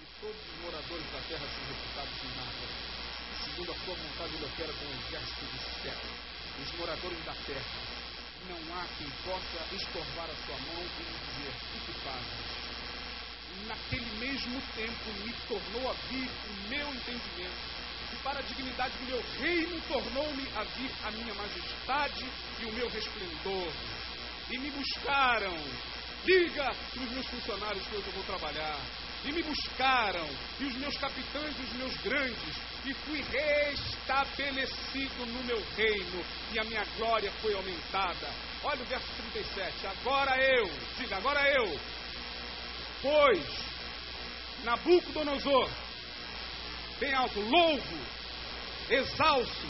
[0.00, 2.88] E todos os moradores da terra são reputados em nada
[3.58, 5.98] segundo a sua vontade, ele opera com o exército do céu,
[6.62, 7.98] os moradores da terra.
[8.48, 12.68] Não há quem possa estorvar a sua mão e dizer: O que fazes?
[13.66, 17.77] Naquele mesmo tempo me tornou a vir o meu entendimento,
[18.12, 22.24] e para a dignidade do meu reino tornou-me a vir a minha majestade
[22.60, 23.72] e o meu resplendor.
[24.50, 25.56] E me buscaram.
[26.24, 28.78] Diga para os meus funcionários que hoje eu vou trabalhar
[29.24, 30.28] e me buscaram,
[30.60, 36.58] e os meus capitães e os meus grandes, e fui restabelecido no meu reino, e
[36.58, 38.30] a minha glória foi aumentada.
[38.62, 39.86] Olha o verso 37.
[39.86, 41.80] Agora eu, diga, agora eu,
[43.02, 43.68] pois
[44.64, 45.70] Nabucodonosor,
[46.98, 47.98] bem alto, louvo,
[48.90, 49.68] exalço,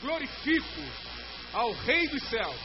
[0.00, 0.82] glorifico
[1.52, 2.60] ao Rei dos céus,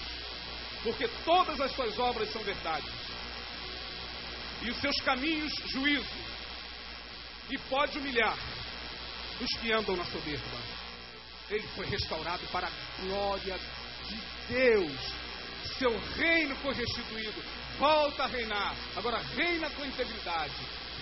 [0.83, 2.87] porque todas as suas obras são verdade
[4.61, 6.05] e os seus caminhos juízo,
[7.49, 8.37] e pode humilhar
[9.39, 10.57] os que andam na soberba.
[11.49, 13.59] Ele foi restaurado para a glória
[14.07, 15.01] de Deus.
[15.77, 17.43] Seu reino foi restituído.
[17.77, 18.75] Volta a reinar.
[18.95, 20.53] Agora reina com integridade.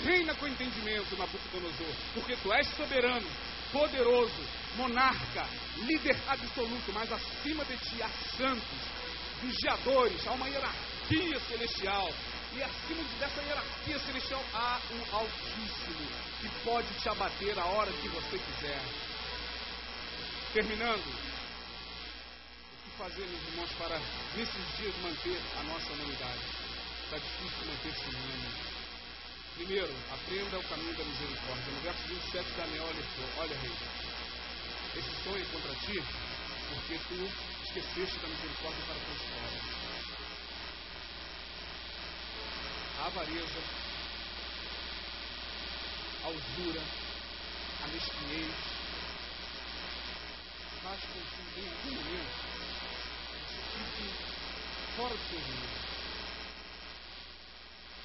[0.03, 1.95] Reina com entendimento, Nabucodonosor.
[2.13, 3.27] Porque tu és soberano,
[3.71, 4.41] poderoso,
[4.75, 5.45] monarca,
[5.77, 6.93] líder absoluto.
[6.93, 8.79] Mas acima de ti há santos,
[9.41, 12.09] vigiadores, há uma hierarquia celestial
[12.55, 16.07] E acima dessa hierarquia celestial há um Altíssimo
[16.41, 18.81] que pode te abater a hora que você quiser.
[20.53, 23.99] Terminando, o que fazer, meus irmãos, para
[24.35, 26.39] nesses dias manter a nossa humanidade?
[27.03, 28.78] Está difícil manter-se humano.
[29.59, 31.73] Primeiro, aprenda o caminho da misericórdia.
[31.73, 33.71] No verso 27, Daniel alertou: Olha, rei,
[34.95, 36.01] esse sonho é contra ti,
[36.69, 37.29] porque tu
[37.65, 39.79] esqueceste da misericórdia para com os pobres.
[42.99, 43.61] a avareza,
[46.23, 46.81] a usura,
[47.83, 48.55] a mesquinhez,
[50.83, 52.31] faz com que em algum momento
[53.45, 54.09] você fique
[54.95, 55.98] fora do seu rumo.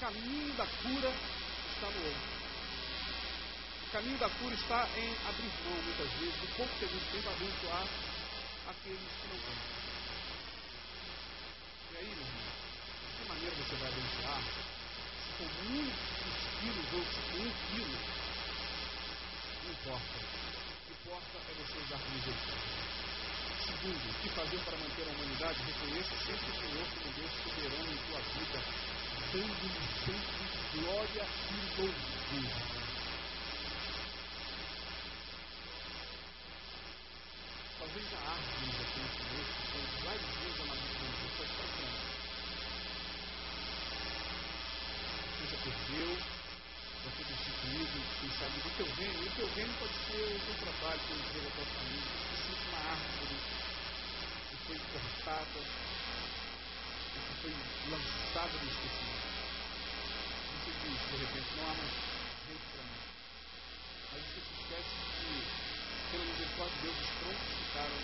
[0.01, 1.13] Caminho da cura
[1.75, 2.35] está no outro.
[3.87, 7.11] O caminho da cura está em abrir mão, muitas vezes, do pouco que a gente
[7.13, 7.87] tem para abençoar
[8.69, 9.61] aqueles que não têm.
[11.93, 12.43] E aí, meu irmão,
[13.05, 14.75] de que maneira você vai abençoar?
[15.39, 15.95] com muitos
[16.61, 17.99] quilos ou com um quilo,
[19.65, 20.15] não importa.
[20.15, 22.95] O que importa é você usar com misericórdia.
[23.65, 25.59] Segundo, o que fazer para manter a humanidade?
[25.65, 28.34] Reconheça sempre o Senhor como Deus soberano em tua vida,
[29.35, 31.95] dando-lhe sempre glória e louvor.
[37.81, 42.15] Talvez a árvore aqui nesse mês, que são vários dias da natureza, só está pronta.
[45.51, 46.11] já perdeu,
[47.03, 48.87] já foi destituído, quem sabe do teu.
[48.87, 52.07] E o teu reino pode ser o teu trabalho, o teu emprego, a tua família.
[52.23, 53.37] Você sente uma árvore
[54.49, 55.61] que foi cortada,
[57.21, 57.55] que foi
[57.91, 59.25] lançada no esquecimento.
[60.55, 61.93] Você diz, de repente, não há mais
[62.47, 63.01] jeito para mim.
[64.13, 65.33] Mas você se esquece que,
[66.11, 67.99] pela misericórdia de Deus, os troncos ficaram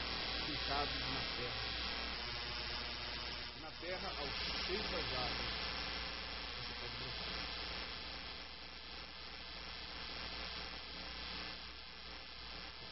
[0.47, 1.63] fincados na terra.
[3.63, 4.35] Na terra, aos
[4.67, 5.71] cheios das águas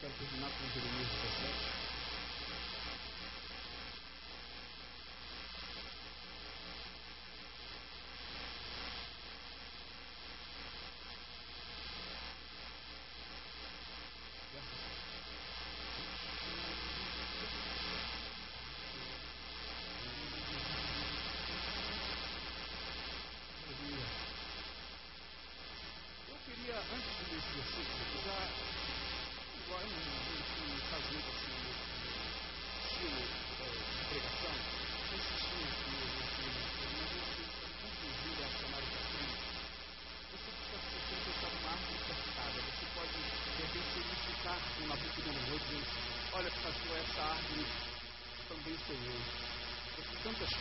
[0.01, 1.89] eu quero terminar com Jeremias 17.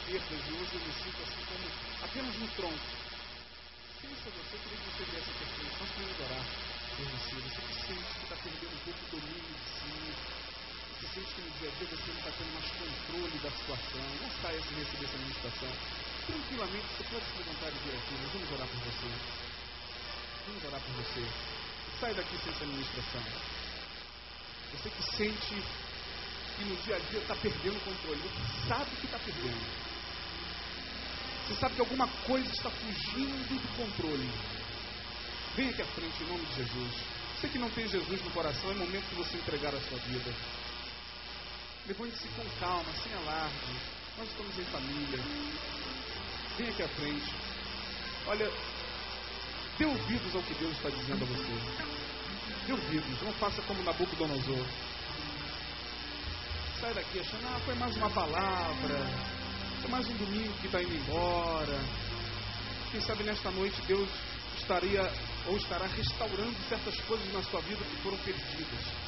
[0.09, 1.69] perdas e hoje eu me sinto assim como
[2.01, 2.89] apenas um tronco.
[4.01, 5.77] Se isso é você, eu queria que você viesse aqui à frente.
[5.79, 6.45] Nós podemos orar
[6.97, 7.35] por você.
[7.45, 9.93] Você que sente que está perdendo um pouco o domínio de si.
[10.89, 14.05] Você sente que no dia a dia você não está tendo mais controle da situação.
[14.17, 15.09] Não saia sem receber
[15.59, 15.69] administração.
[16.27, 18.15] Tranquilamente, você pode se levantar e vir aqui.
[18.23, 19.09] Nós vamos orar por você.
[20.47, 21.27] Vamos orar por você.
[22.01, 23.23] Sai daqui sem essa administração.
[24.73, 25.63] Você que sente
[26.57, 28.21] que no dia a dia está perdendo o controle.
[28.21, 29.89] Você sabe que está perdendo.
[31.47, 34.31] Você sabe que alguma coisa está fugindo do controle.
[35.57, 36.93] Venha aqui à frente em nome de Jesus.
[37.41, 40.35] Você que não tem Jesus no coração, é momento de você entregar a sua vida.
[41.87, 43.98] Levante-se com calma, sem alarde.
[44.19, 45.21] Nós estamos em família.
[46.59, 47.33] Venha aqui à frente.
[48.27, 48.51] Olha,
[49.79, 52.67] dê ouvidos ao que Deus está dizendo a você.
[52.67, 54.67] Dê ouvidos, não faça como Nabucodonosor.
[56.81, 58.95] Sai daqui achando, ah, foi mais uma palavra.
[59.85, 61.79] É mais um domingo que está indo embora.
[62.91, 64.09] Quem sabe nesta noite Deus
[64.59, 65.13] estaria
[65.47, 69.08] ou estará restaurando certas coisas na sua vida que foram perdidas.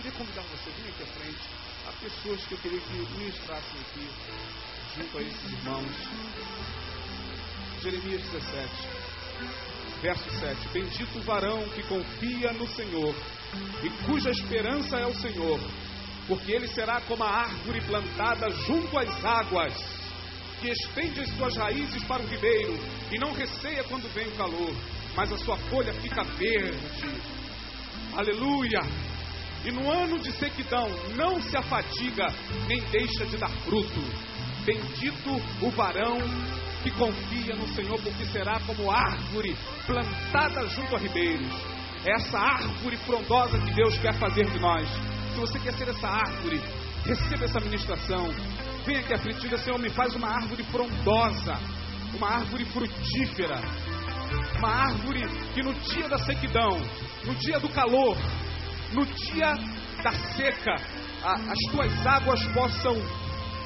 [0.00, 1.38] Queria convidar você, vir aqui à frente.
[1.86, 4.08] Há pessoas que eu queria que ministrassem aqui,
[4.96, 5.94] junto a esses irmãos.
[7.82, 8.70] Jeremias 17,
[10.00, 10.68] verso 7.
[10.72, 13.14] Bendito o varão que confia no Senhor
[13.82, 15.60] e cuja esperança é o Senhor,
[16.26, 19.74] porque ele será como a árvore plantada junto às águas
[20.62, 22.72] que estende as suas raízes para o ribeiro
[23.12, 24.74] e não receia quando vem o calor,
[25.14, 27.20] mas a sua folha fica verde.
[28.16, 29.09] Aleluia!
[29.64, 32.26] E no ano de sequidão não se afadiga,
[32.66, 34.00] nem deixa de dar fruto.
[34.64, 35.30] Bendito
[35.60, 36.18] o varão
[36.82, 39.56] que confia no Senhor, porque será como árvore
[39.86, 41.52] plantada junto a ribeiros.
[42.04, 44.88] É essa árvore frondosa que Deus quer fazer de nós.
[45.34, 46.60] Se você quer ser essa árvore,
[47.04, 48.28] receba essa ministração.
[48.86, 51.80] Vem aqui à frente diga, Senhor, me faz uma árvore frondosa.
[52.14, 53.60] uma árvore frutífera,
[54.58, 55.22] uma árvore
[55.54, 56.78] que no dia da sequidão,
[57.24, 58.16] no dia do calor,
[58.92, 59.54] no dia
[60.02, 60.74] da seca,
[61.22, 62.96] a, as tuas águas possam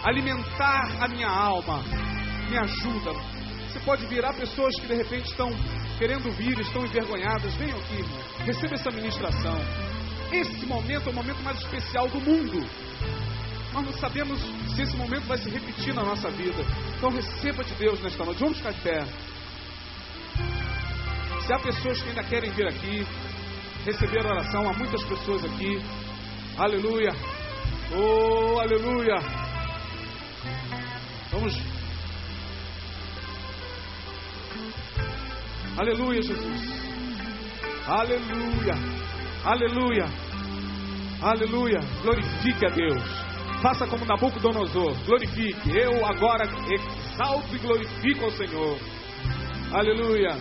[0.05, 1.83] alimentar a minha alma.
[2.51, 3.12] Me ajuda.
[3.68, 5.51] Você pode virar pessoas que de repente estão
[5.99, 7.55] querendo vir, estão envergonhadas.
[7.55, 8.05] Venham aqui,
[8.45, 9.57] receba essa ministração.
[10.31, 12.64] Esse momento é o momento mais especial do mundo.
[13.72, 14.41] Nós não sabemos
[14.75, 16.64] se esse momento vai se repetir na nossa vida.
[16.97, 18.39] Então receba de Deus nesta noite.
[18.39, 19.05] Vamos ficar de pé.
[21.45, 23.07] Se há pessoas que ainda querem vir aqui,
[23.85, 25.80] receber oração, há muitas pessoas aqui.
[26.57, 27.11] Aleluia.
[27.93, 29.16] Oh, aleluia.
[31.30, 31.55] Vamos.
[35.76, 36.85] Aleluia, Jesus.
[37.87, 38.74] Aleluia.
[39.45, 40.05] Aleluia.
[41.20, 41.80] Aleluia.
[42.03, 43.03] Glorifique a Deus.
[43.61, 44.95] Faça como Nabucodonosor.
[45.05, 45.76] Glorifique.
[45.76, 48.78] Eu agora exalto e glorifico ao Senhor.
[49.72, 50.39] Aleluia.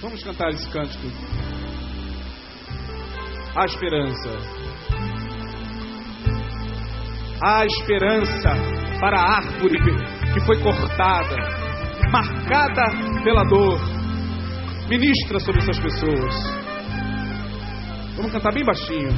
[0.00, 1.47] Vamos cantar esse cântico.
[3.58, 4.30] A esperança.
[7.42, 8.50] A esperança
[9.00, 9.80] para a árvore
[10.32, 11.34] que foi cortada,
[12.12, 12.84] marcada
[13.24, 13.80] pela dor.
[14.88, 16.34] Ministra sobre essas pessoas.
[18.14, 19.08] Vamos cantar bem baixinho.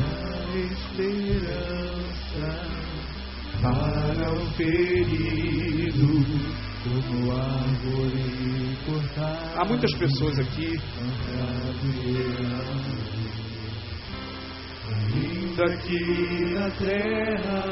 [0.72, 2.01] Esperança
[3.61, 6.07] para o ferido,
[6.82, 9.61] como árvore cortada.
[9.61, 10.80] Há muitas pessoas aqui
[15.15, 17.63] Ainda que na terra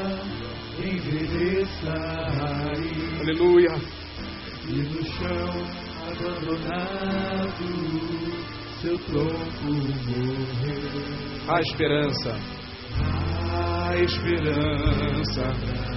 [0.79, 3.75] envelheça a raiz Aleluia.
[4.67, 5.53] e no chão
[6.11, 7.67] abandonado
[8.81, 10.89] seu tronco morrer.
[11.47, 12.31] A esperança.
[13.51, 15.88] A esperança.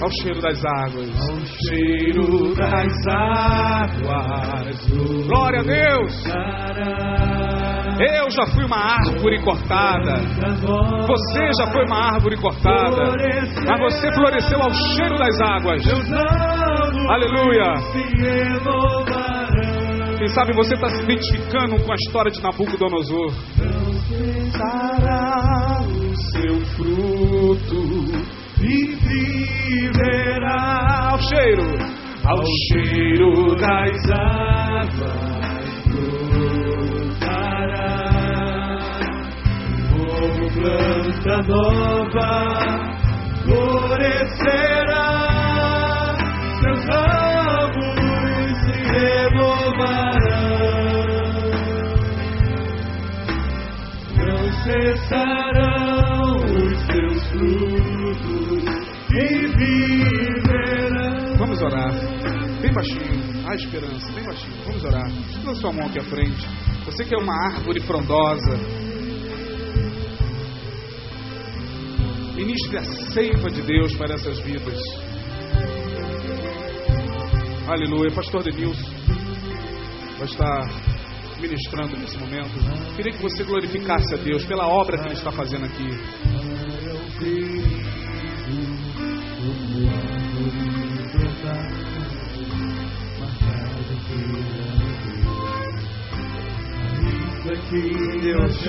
[0.00, 1.08] Ao cheiro das águas.
[1.30, 4.86] Ao cheiro das águas,
[5.26, 6.24] Glória a Deus.
[7.98, 10.16] Eu já fui uma árvore cortada.
[11.06, 13.14] Você já foi uma árvore cortada.
[13.66, 15.82] Mas você floresceu ao cheiro das águas.
[17.08, 17.72] Aleluia.
[20.18, 23.32] Quem sabe você está se identificando com a história de Nabucodonosor.
[24.58, 30.50] dará o Seu fruto viverá
[31.10, 31.96] ao cheiro.
[32.26, 34.96] ao cheiro das águas
[36.66, 37.94] brotará
[39.90, 42.32] como planta nova
[43.44, 45.08] florescerá
[46.60, 47.96] seus ramos
[48.64, 49.86] se renovarão
[54.18, 55.45] não cessarão
[62.76, 63.48] baixinho.
[63.48, 64.64] A esperança, bem baixinho.
[64.66, 65.08] Vamos orar.
[65.30, 66.46] Escuta a sua mão aqui à frente.
[66.84, 68.58] Você que é uma árvore frondosa.
[72.34, 74.78] Ministre a seiva de Deus para essas vidas.
[77.66, 78.10] Aleluia.
[78.14, 78.94] Pastor Denilson
[80.18, 80.60] vai estar
[81.40, 82.94] ministrando nesse momento.
[82.94, 85.88] Queria que você glorificasse a Deus pela obra que Ele está fazendo aqui.
[97.68, 98.64] Deus,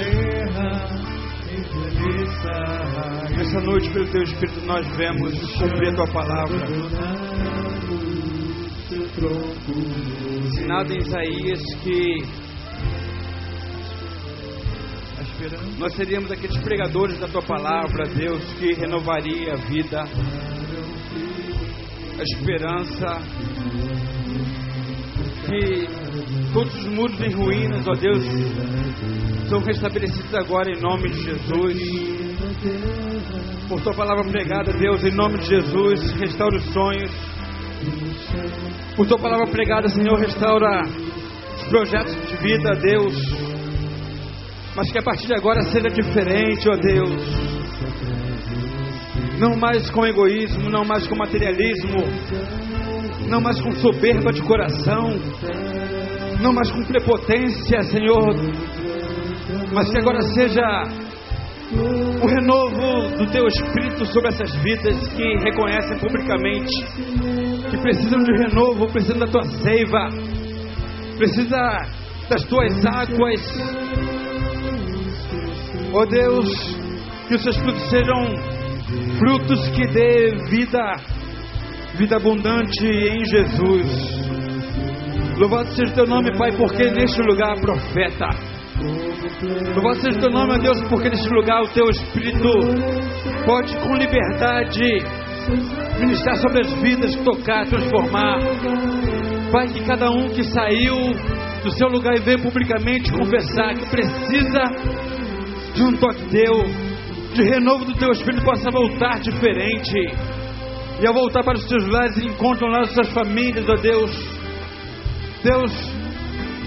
[3.38, 6.68] Nessa noite, pelo Teu Espírito, nós vemos cumprir a Tua palavra.
[10.44, 12.24] Ensinado em Isaías que
[15.78, 20.02] nós seríamos aqueles pregadores da Tua palavra, Deus, que renovaria a vida,
[22.20, 23.22] a esperança,
[25.46, 26.07] que
[26.54, 28.24] todos os muros em ruínas, ó Deus,
[29.50, 32.28] são restabelecidos agora em nome de Jesus.
[33.68, 37.12] Por tua palavra pregada, Deus, em nome de Jesus, restaura os sonhos.
[38.96, 40.82] Por tua palavra pregada, Senhor, restaura
[41.58, 43.16] os projetos de vida, Deus.
[44.76, 47.58] Mas que a partir de agora seja diferente, ó Deus.
[49.40, 52.00] Não mais com egoísmo, não mais com materialismo,
[53.28, 55.10] não mais com soberba de coração,
[56.42, 58.36] não mais com prepotência, Senhor,
[59.74, 60.84] mas que agora seja
[62.22, 66.72] o renovo do teu espírito sobre essas vidas que reconhecem publicamente
[67.70, 70.10] que precisam de renovo, precisam da tua seiva,
[71.18, 71.58] precisa
[72.30, 73.42] das tuas águas.
[75.94, 76.48] Ó Deus,
[77.28, 78.28] que os seus frutos sejam
[79.18, 80.94] frutos que dê vida,
[81.98, 84.27] vida abundante em Jesus.
[85.38, 88.26] Louvado seja o teu nome, Pai, porque neste lugar há profeta.
[89.76, 92.50] Louvado seja o teu nome, ó Deus, porque neste lugar o teu Espírito
[93.46, 95.28] pode com liberdade
[96.00, 98.40] ministrar sobre as vidas, tocar, transformar.
[99.52, 100.96] Pai, que cada um que saiu
[101.64, 104.62] do seu lugar e veio publicamente confessar que precisa
[105.76, 106.54] de um toque teu,
[107.36, 110.00] de renovo do teu Espírito, possa voltar diferente.
[111.00, 114.37] E ao voltar para os seus lares, encontram lá as suas famílias, ó Deus.
[115.44, 115.72] Deus,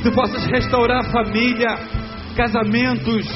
[0.02, 1.68] tu possas restaurar a família,
[2.36, 3.26] casamentos,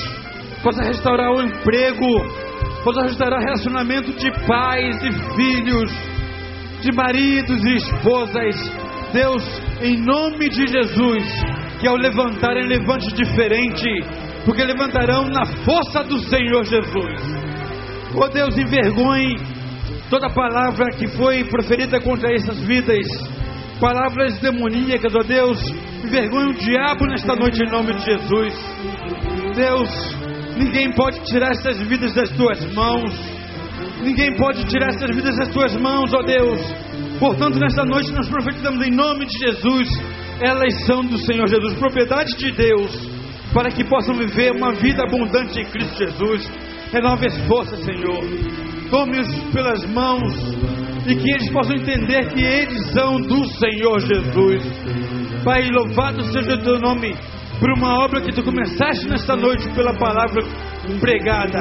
[0.62, 2.06] possa restaurar o emprego,
[2.84, 5.90] possa restaurar relacionamento de pais e filhos,
[6.80, 8.56] de maridos e esposas.
[9.12, 9.42] Deus,
[9.80, 11.24] em nome de Jesus,
[11.80, 13.88] que ao levantarem, levante diferente,
[14.44, 17.54] porque levantarão na força do Senhor Jesus.
[18.16, 19.36] Oh Deus, envergonhe
[20.08, 23.06] toda palavra que foi proferida contra essas vidas,
[23.84, 25.58] palavras demoníacas, ó Deus,
[26.02, 28.54] envergonhe o diabo nesta noite em nome de Jesus.
[29.54, 29.90] Deus,
[30.56, 33.12] ninguém pode tirar essas vidas das tuas mãos,
[34.02, 36.60] ninguém pode tirar essas vidas das tuas mãos, ó Deus.
[37.18, 39.88] Portanto, nesta noite nós profetizamos em nome de Jesus,
[40.40, 42.90] elas são do Senhor Jesus, propriedade de Deus,
[43.52, 46.50] para que possam viver uma vida abundante em Cristo Jesus.
[46.90, 48.24] Renove as forças, Senhor.
[48.88, 50.32] Tome-os pelas mãos
[51.06, 54.62] e que eles possam entender que eles são do Senhor Jesus.
[55.44, 57.14] Pai, louvado seja o teu nome
[57.58, 60.42] por uma obra que tu começaste nesta noite pela palavra
[61.00, 61.60] pregada.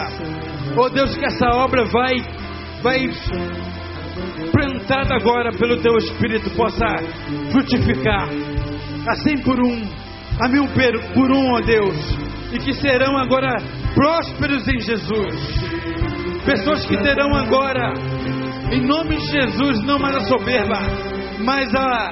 [0.78, 2.14] Oh Deus, que essa obra vai,
[2.82, 3.10] vai
[4.52, 6.86] plantada agora pelo teu Espírito possa
[7.52, 8.30] frutificar,
[9.10, 9.82] assim por um,
[10.42, 10.66] a mil
[11.14, 11.96] por um, ó Deus,
[12.54, 13.58] e que serão agora
[13.94, 15.36] prósperos em Jesus.
[16.46, 17.94] Pessoas que terão agora,
[18.74, 20.80] em nome de Jesus, não mais a soberba,
[21.46, 22.12] mas a,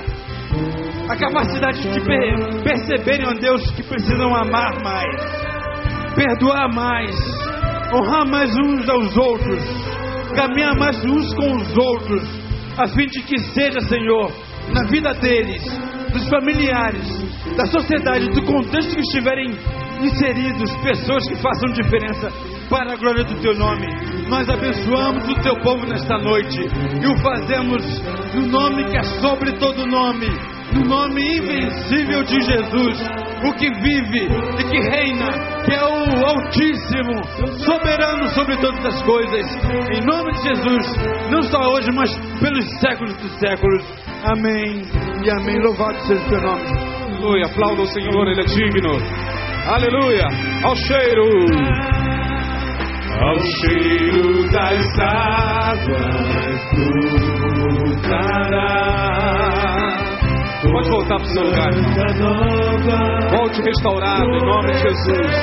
[1.10, 7.16] a capacidade de per, perceberem, ó Deus, que precisam amar mais, perdoar mais,
[7.92, 9.64] honrar mais uns aos outros,
[10.36, 12.24] caminhar mais uns com os outros,
[12.78, 14.32] a fim de que seja, Senhor,
[14.72, 15.64] na vida deles,
[16.14, 17.08] dos familiares,
[17.58, 19.50] da sociedade, do contexto que estiverem
[20.04, 23.86] inseridos, pessoas que façam diferença para a glória do teu nome.
[24.30, 27.84] Nós abençoamos o teu povo nesta noite e o fazemos
[28.34, 30.28] no nome que é sobre todo nome,
[30.74, 32.98] no nome invencível de Jesus,
[33.44, 34.26] o que vive
[34.58, 35.28] e que reina,
[35.66, 37.22] que é o Altíssimo,
[37.66, 39.46] soberano sobre todas as coisas.
[39.94, 40.88] Em nome de Jesus,
[41.30, 43.84] não só hoje, mas pelos séculos dos séculos.
[44.24, 44.84] Amém
[45.26, 45.60] e amém.
[45.62, 46.64] Louvado seja o teu nome.
[47.18, 47.46] Aleluia.
[47.48, 48.92] Aplauda o Senhor, Ele é digno.
[49.68, 50.28] Aleluia.
[50.64, 52.11] Ao cheiro.
[53.20, 56.62] Ao cheiro das águas
[57.84, 58.72] brotará.
[60.72, 61.72] Pode voltar para o seu lugar.
[63.30, 65.36] Volte restaurado em nome de Jesus.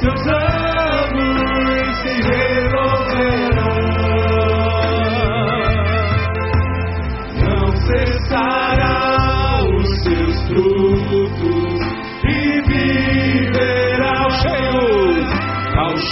[0.00, 3.76] Seus anos se renovarão.
[7.42, 8.94] Não cessará
[9.64, 11.25] os seus frutos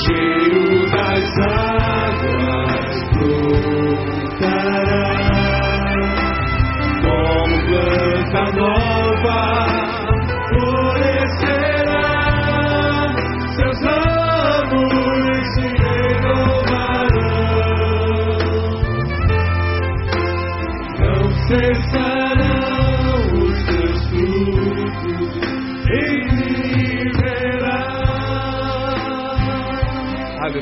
[0.02, 0.83] cheiro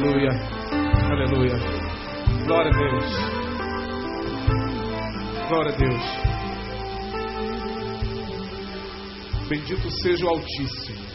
[0.02, 0.30] Aleluia.
[1.12, 1.54] Aleluia.
[2.44, 3.04] Glória a Deus.
[5.48, 6.02] Glória a Deus.
[9.48, 11.06] Bendito seja o Altíssimo.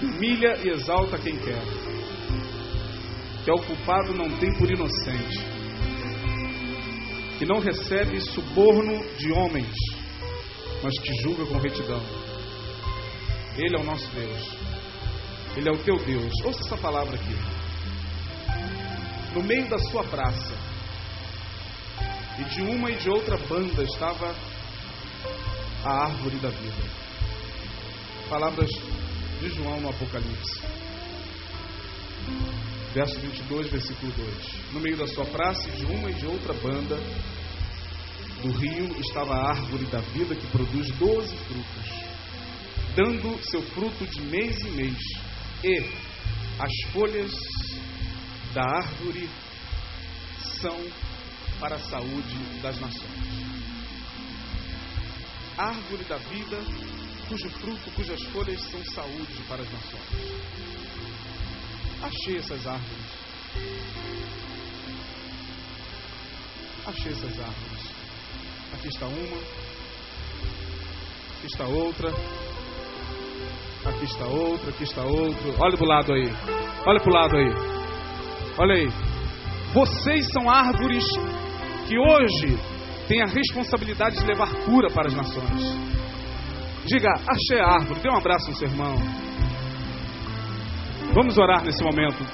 [0.00, 1.64] Humilha e exalta quem quer.
[3.42, 5.44] Que é o culpado não tem por inocente.
[7.40, 9.74] Que não recebe suborno de homens,
[10.80, 12.02] mas que julga com retidão.
[13.56, 14.57] Ele é o nosso Deus.
[15.58, 16.32] Ele é o teu Deus.
[16.44, 17.34] Ouça essa palavra aqui.
[19.34, 20.54] No meio da sua praça,
[22.38, 24.36] e de uma e de outra banda estava
[25.84, 26.84] a árvore da vida.
[28.30, 28.70] Palavras
[29.40, 30.60] de João no Apocalipse.
[32.94, 34.72] Verso 22, versículo 2.
[34.74, 36.96] No meio da sua praça, de uma e de outra banda
[38.42, 41.90] do rio, estava a árvore da vida que produz doze frutos,
[42.94, 45.27] dando seu fruto de mês em mês
[45.64, 45.78] e
[46.58, 47.32] as folhas
[48.54, 49.28] da árvore
[50.60, 50.76] são
[51.60, 53.38] para a saúde das nações.
[55.56, 56.58] Árvore da vida,
[57.28, 60.48] cujo fruto, cujas folhas são saúde para as nações.
[62.02, 63.06] Achei essas árvores.
[66.86, 67.98] Achei essas árvores.
[68.74, 69.38] Aqui está uma.
[71.38, 72.47] Aqui está outra.
[73.84, 75.54] Aqui está outra, aqui está outra.
[75.58, 76.30] Olha do lado aí.
[76.86, 77.52] Olha para o lado aí.
[78.58, 78.88] Olha aí.
[79.72, 81.04] Vocês são árvores
[81.86, 82.58] que hoje
[83.06, 85.88] têm a responsabilidade de levar cura para as nações.
[86.86, 88.00] Diga, achei a árvore.
[88.00, 88.94] Dê um abraço no seu irmão.
[91.14, 92.24] Vamos orar nesse momento.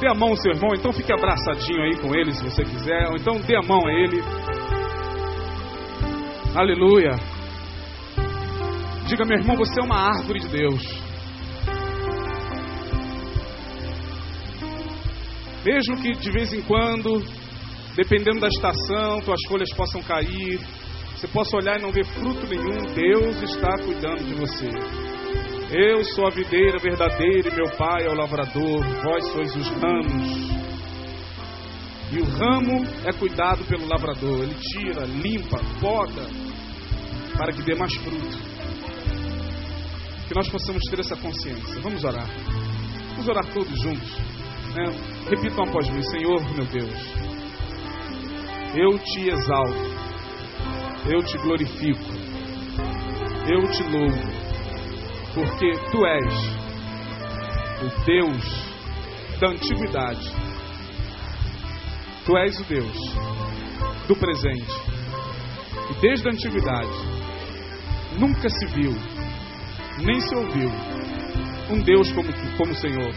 [0.00, 3.08] Dê a mão ao seu irmão, então fique abraçadinho aí com ele se você quiser.
[3.08, 4.22] Ou então dê a mão a ele.
[6.56, 7.39] Aleluia.
[9.10, 10.84] Diga, meu irmão, você é uma árvore de Deus.
[15.64, 17.20] Mesmo que de vez em quando,
[17.96, 20.60] dependendo da estação, tuas folhas possam cair,
[21.16, 24.68] você possa olhar e não ver fruto nenhum, Deus está cuidando de você.
[25.72, 30.50] Eu sou a videira verdadeira e meu pai é o lavrador, vós sois os ramos.
[32.12, 36.28] E o ramo é cuidado pelo lavrador, ele tira, limpa, poda,
[37.36, 38.59] para que dê mais fruto.
[40.30, 41.80] Que nós possamos ter essa consciência.
[41.80, 42.28] Vamos orar.
[43.08, 44.16] Vamos orar todos juntos.
[44.76, 44.84] Né?
[45.28, 46.94] Repitam após mim: Senhor, meu Deus,
[48.76, 49.74] eu te exalto,
[51.10, 52.12] eu te glorifico,
[53.48, 54.22] eu te louvo,
[55.34, 56.34] porque tu és
[57.82, 60.32] o Deus da antiguidade,
[62.24, 62.96] tu és o Deus
[64.06, 64.76] do presente,
[65.90, 66.92] e desde a antiguidade
[68.16, 69.19] nunca se viu,
[70.02, 70.70] nem se ouviu
[71.70, 73.12] um Deus como, como o Senhor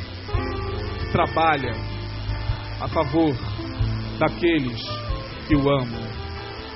[1.12, 1.74] trabalha
[2.82, 3.34] a favor
[4.20, 4.82] daqueles
[5.48, 6.04] que o amam.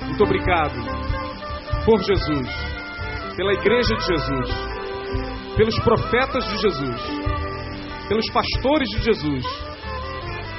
[0.06, 0.76] Muito obrigado
[1.86, 2.50] por Jesus,
[3.36, 4.50] pela igreja de Jesus,
[5.56, 7.02] pelos profetas de Jesus,
[8.08, 9.46] pelos pastores de Jesus,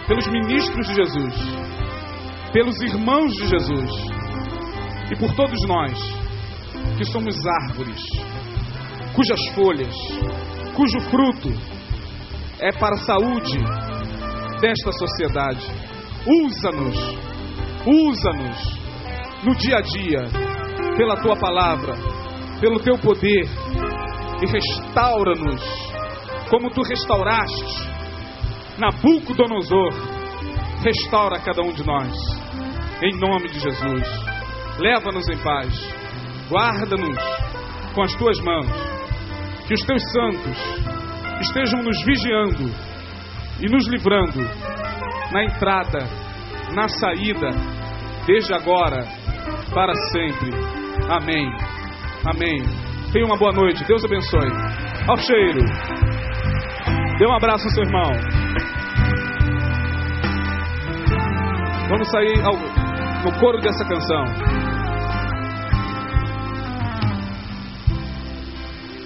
[0.07, 1.35] pelos ministros de Jesus,
[2.53, 3.91] pelos irmãos de Jesus
[5.11, 5.93] e por todos nós
[6.97, 7.35] que somos
[7.65, 8.01] árvores
[9.19, 9.95] cujas folhas,
[10.77, 11.49] cujo fruto
[12.61, 13.59] é para a saúde
[14.61, 15.67] desta sociedade.
[16.25, 16.97] Usa-nos,
[17.85, 18.79] usa-nos
[19.43, 21.95] no dia a dia, pela tua palavra,
[22.61, 23.45] pelo teu poder,
[24.41, 25.63] e restaura-nos
[26.49, 27.89] como tu restauraste
[28.79, 29.95] Nabucodonosor.
[30.85, 32.15] Restaura cada um de nós,
[33.03, 34.09] em nome de Jesus.
[34.79, 35.75] Leva-nos em paz,
[36.49, 37.19] guarda-nos
[37.93, 38.88] com as tuas mãos,
[39.69, 40.57] que os teus santos
[41.43, 42.73] estejam nos vigiando
[43.61, 44.41] e nos livrando
[45.31, 45.99] na entrada,
[46.75, 47.51] na saída,
[48.27, 49.05] desde agora,
[49.75, 50.51] para sempre.
[51.11, 51.47] Amém.
[52.25, 52.63] Amém.
[53.13, 53.85] Tenha uma boa noite.
[53.85, 54.51] Deus abençoe.
[55.07, 55.61] Ao cheiro.
[57.19, 58.11] Dê um abraço ao seu irmão.
[61.91, 62.57] Vamos sair ao,
[63.23, 64.58] no coro dessa canção.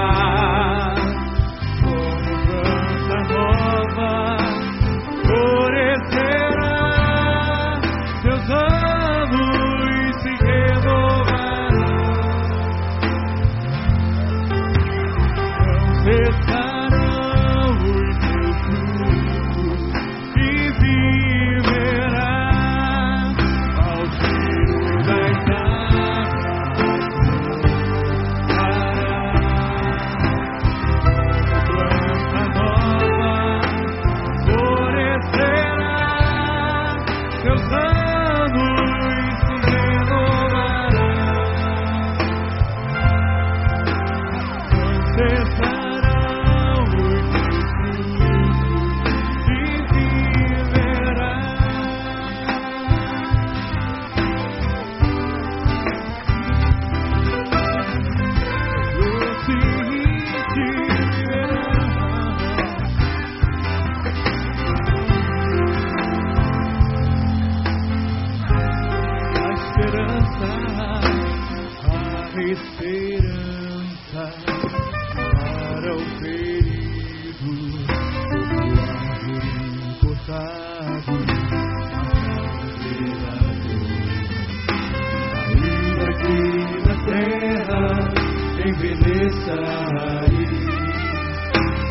[89.45, 90.83] sair.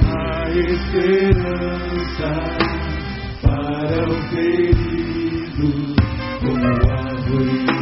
[0.06, 2.32] a esperança
[3.42, 5.70] para o ferido
[6.40, 7.75] como árvore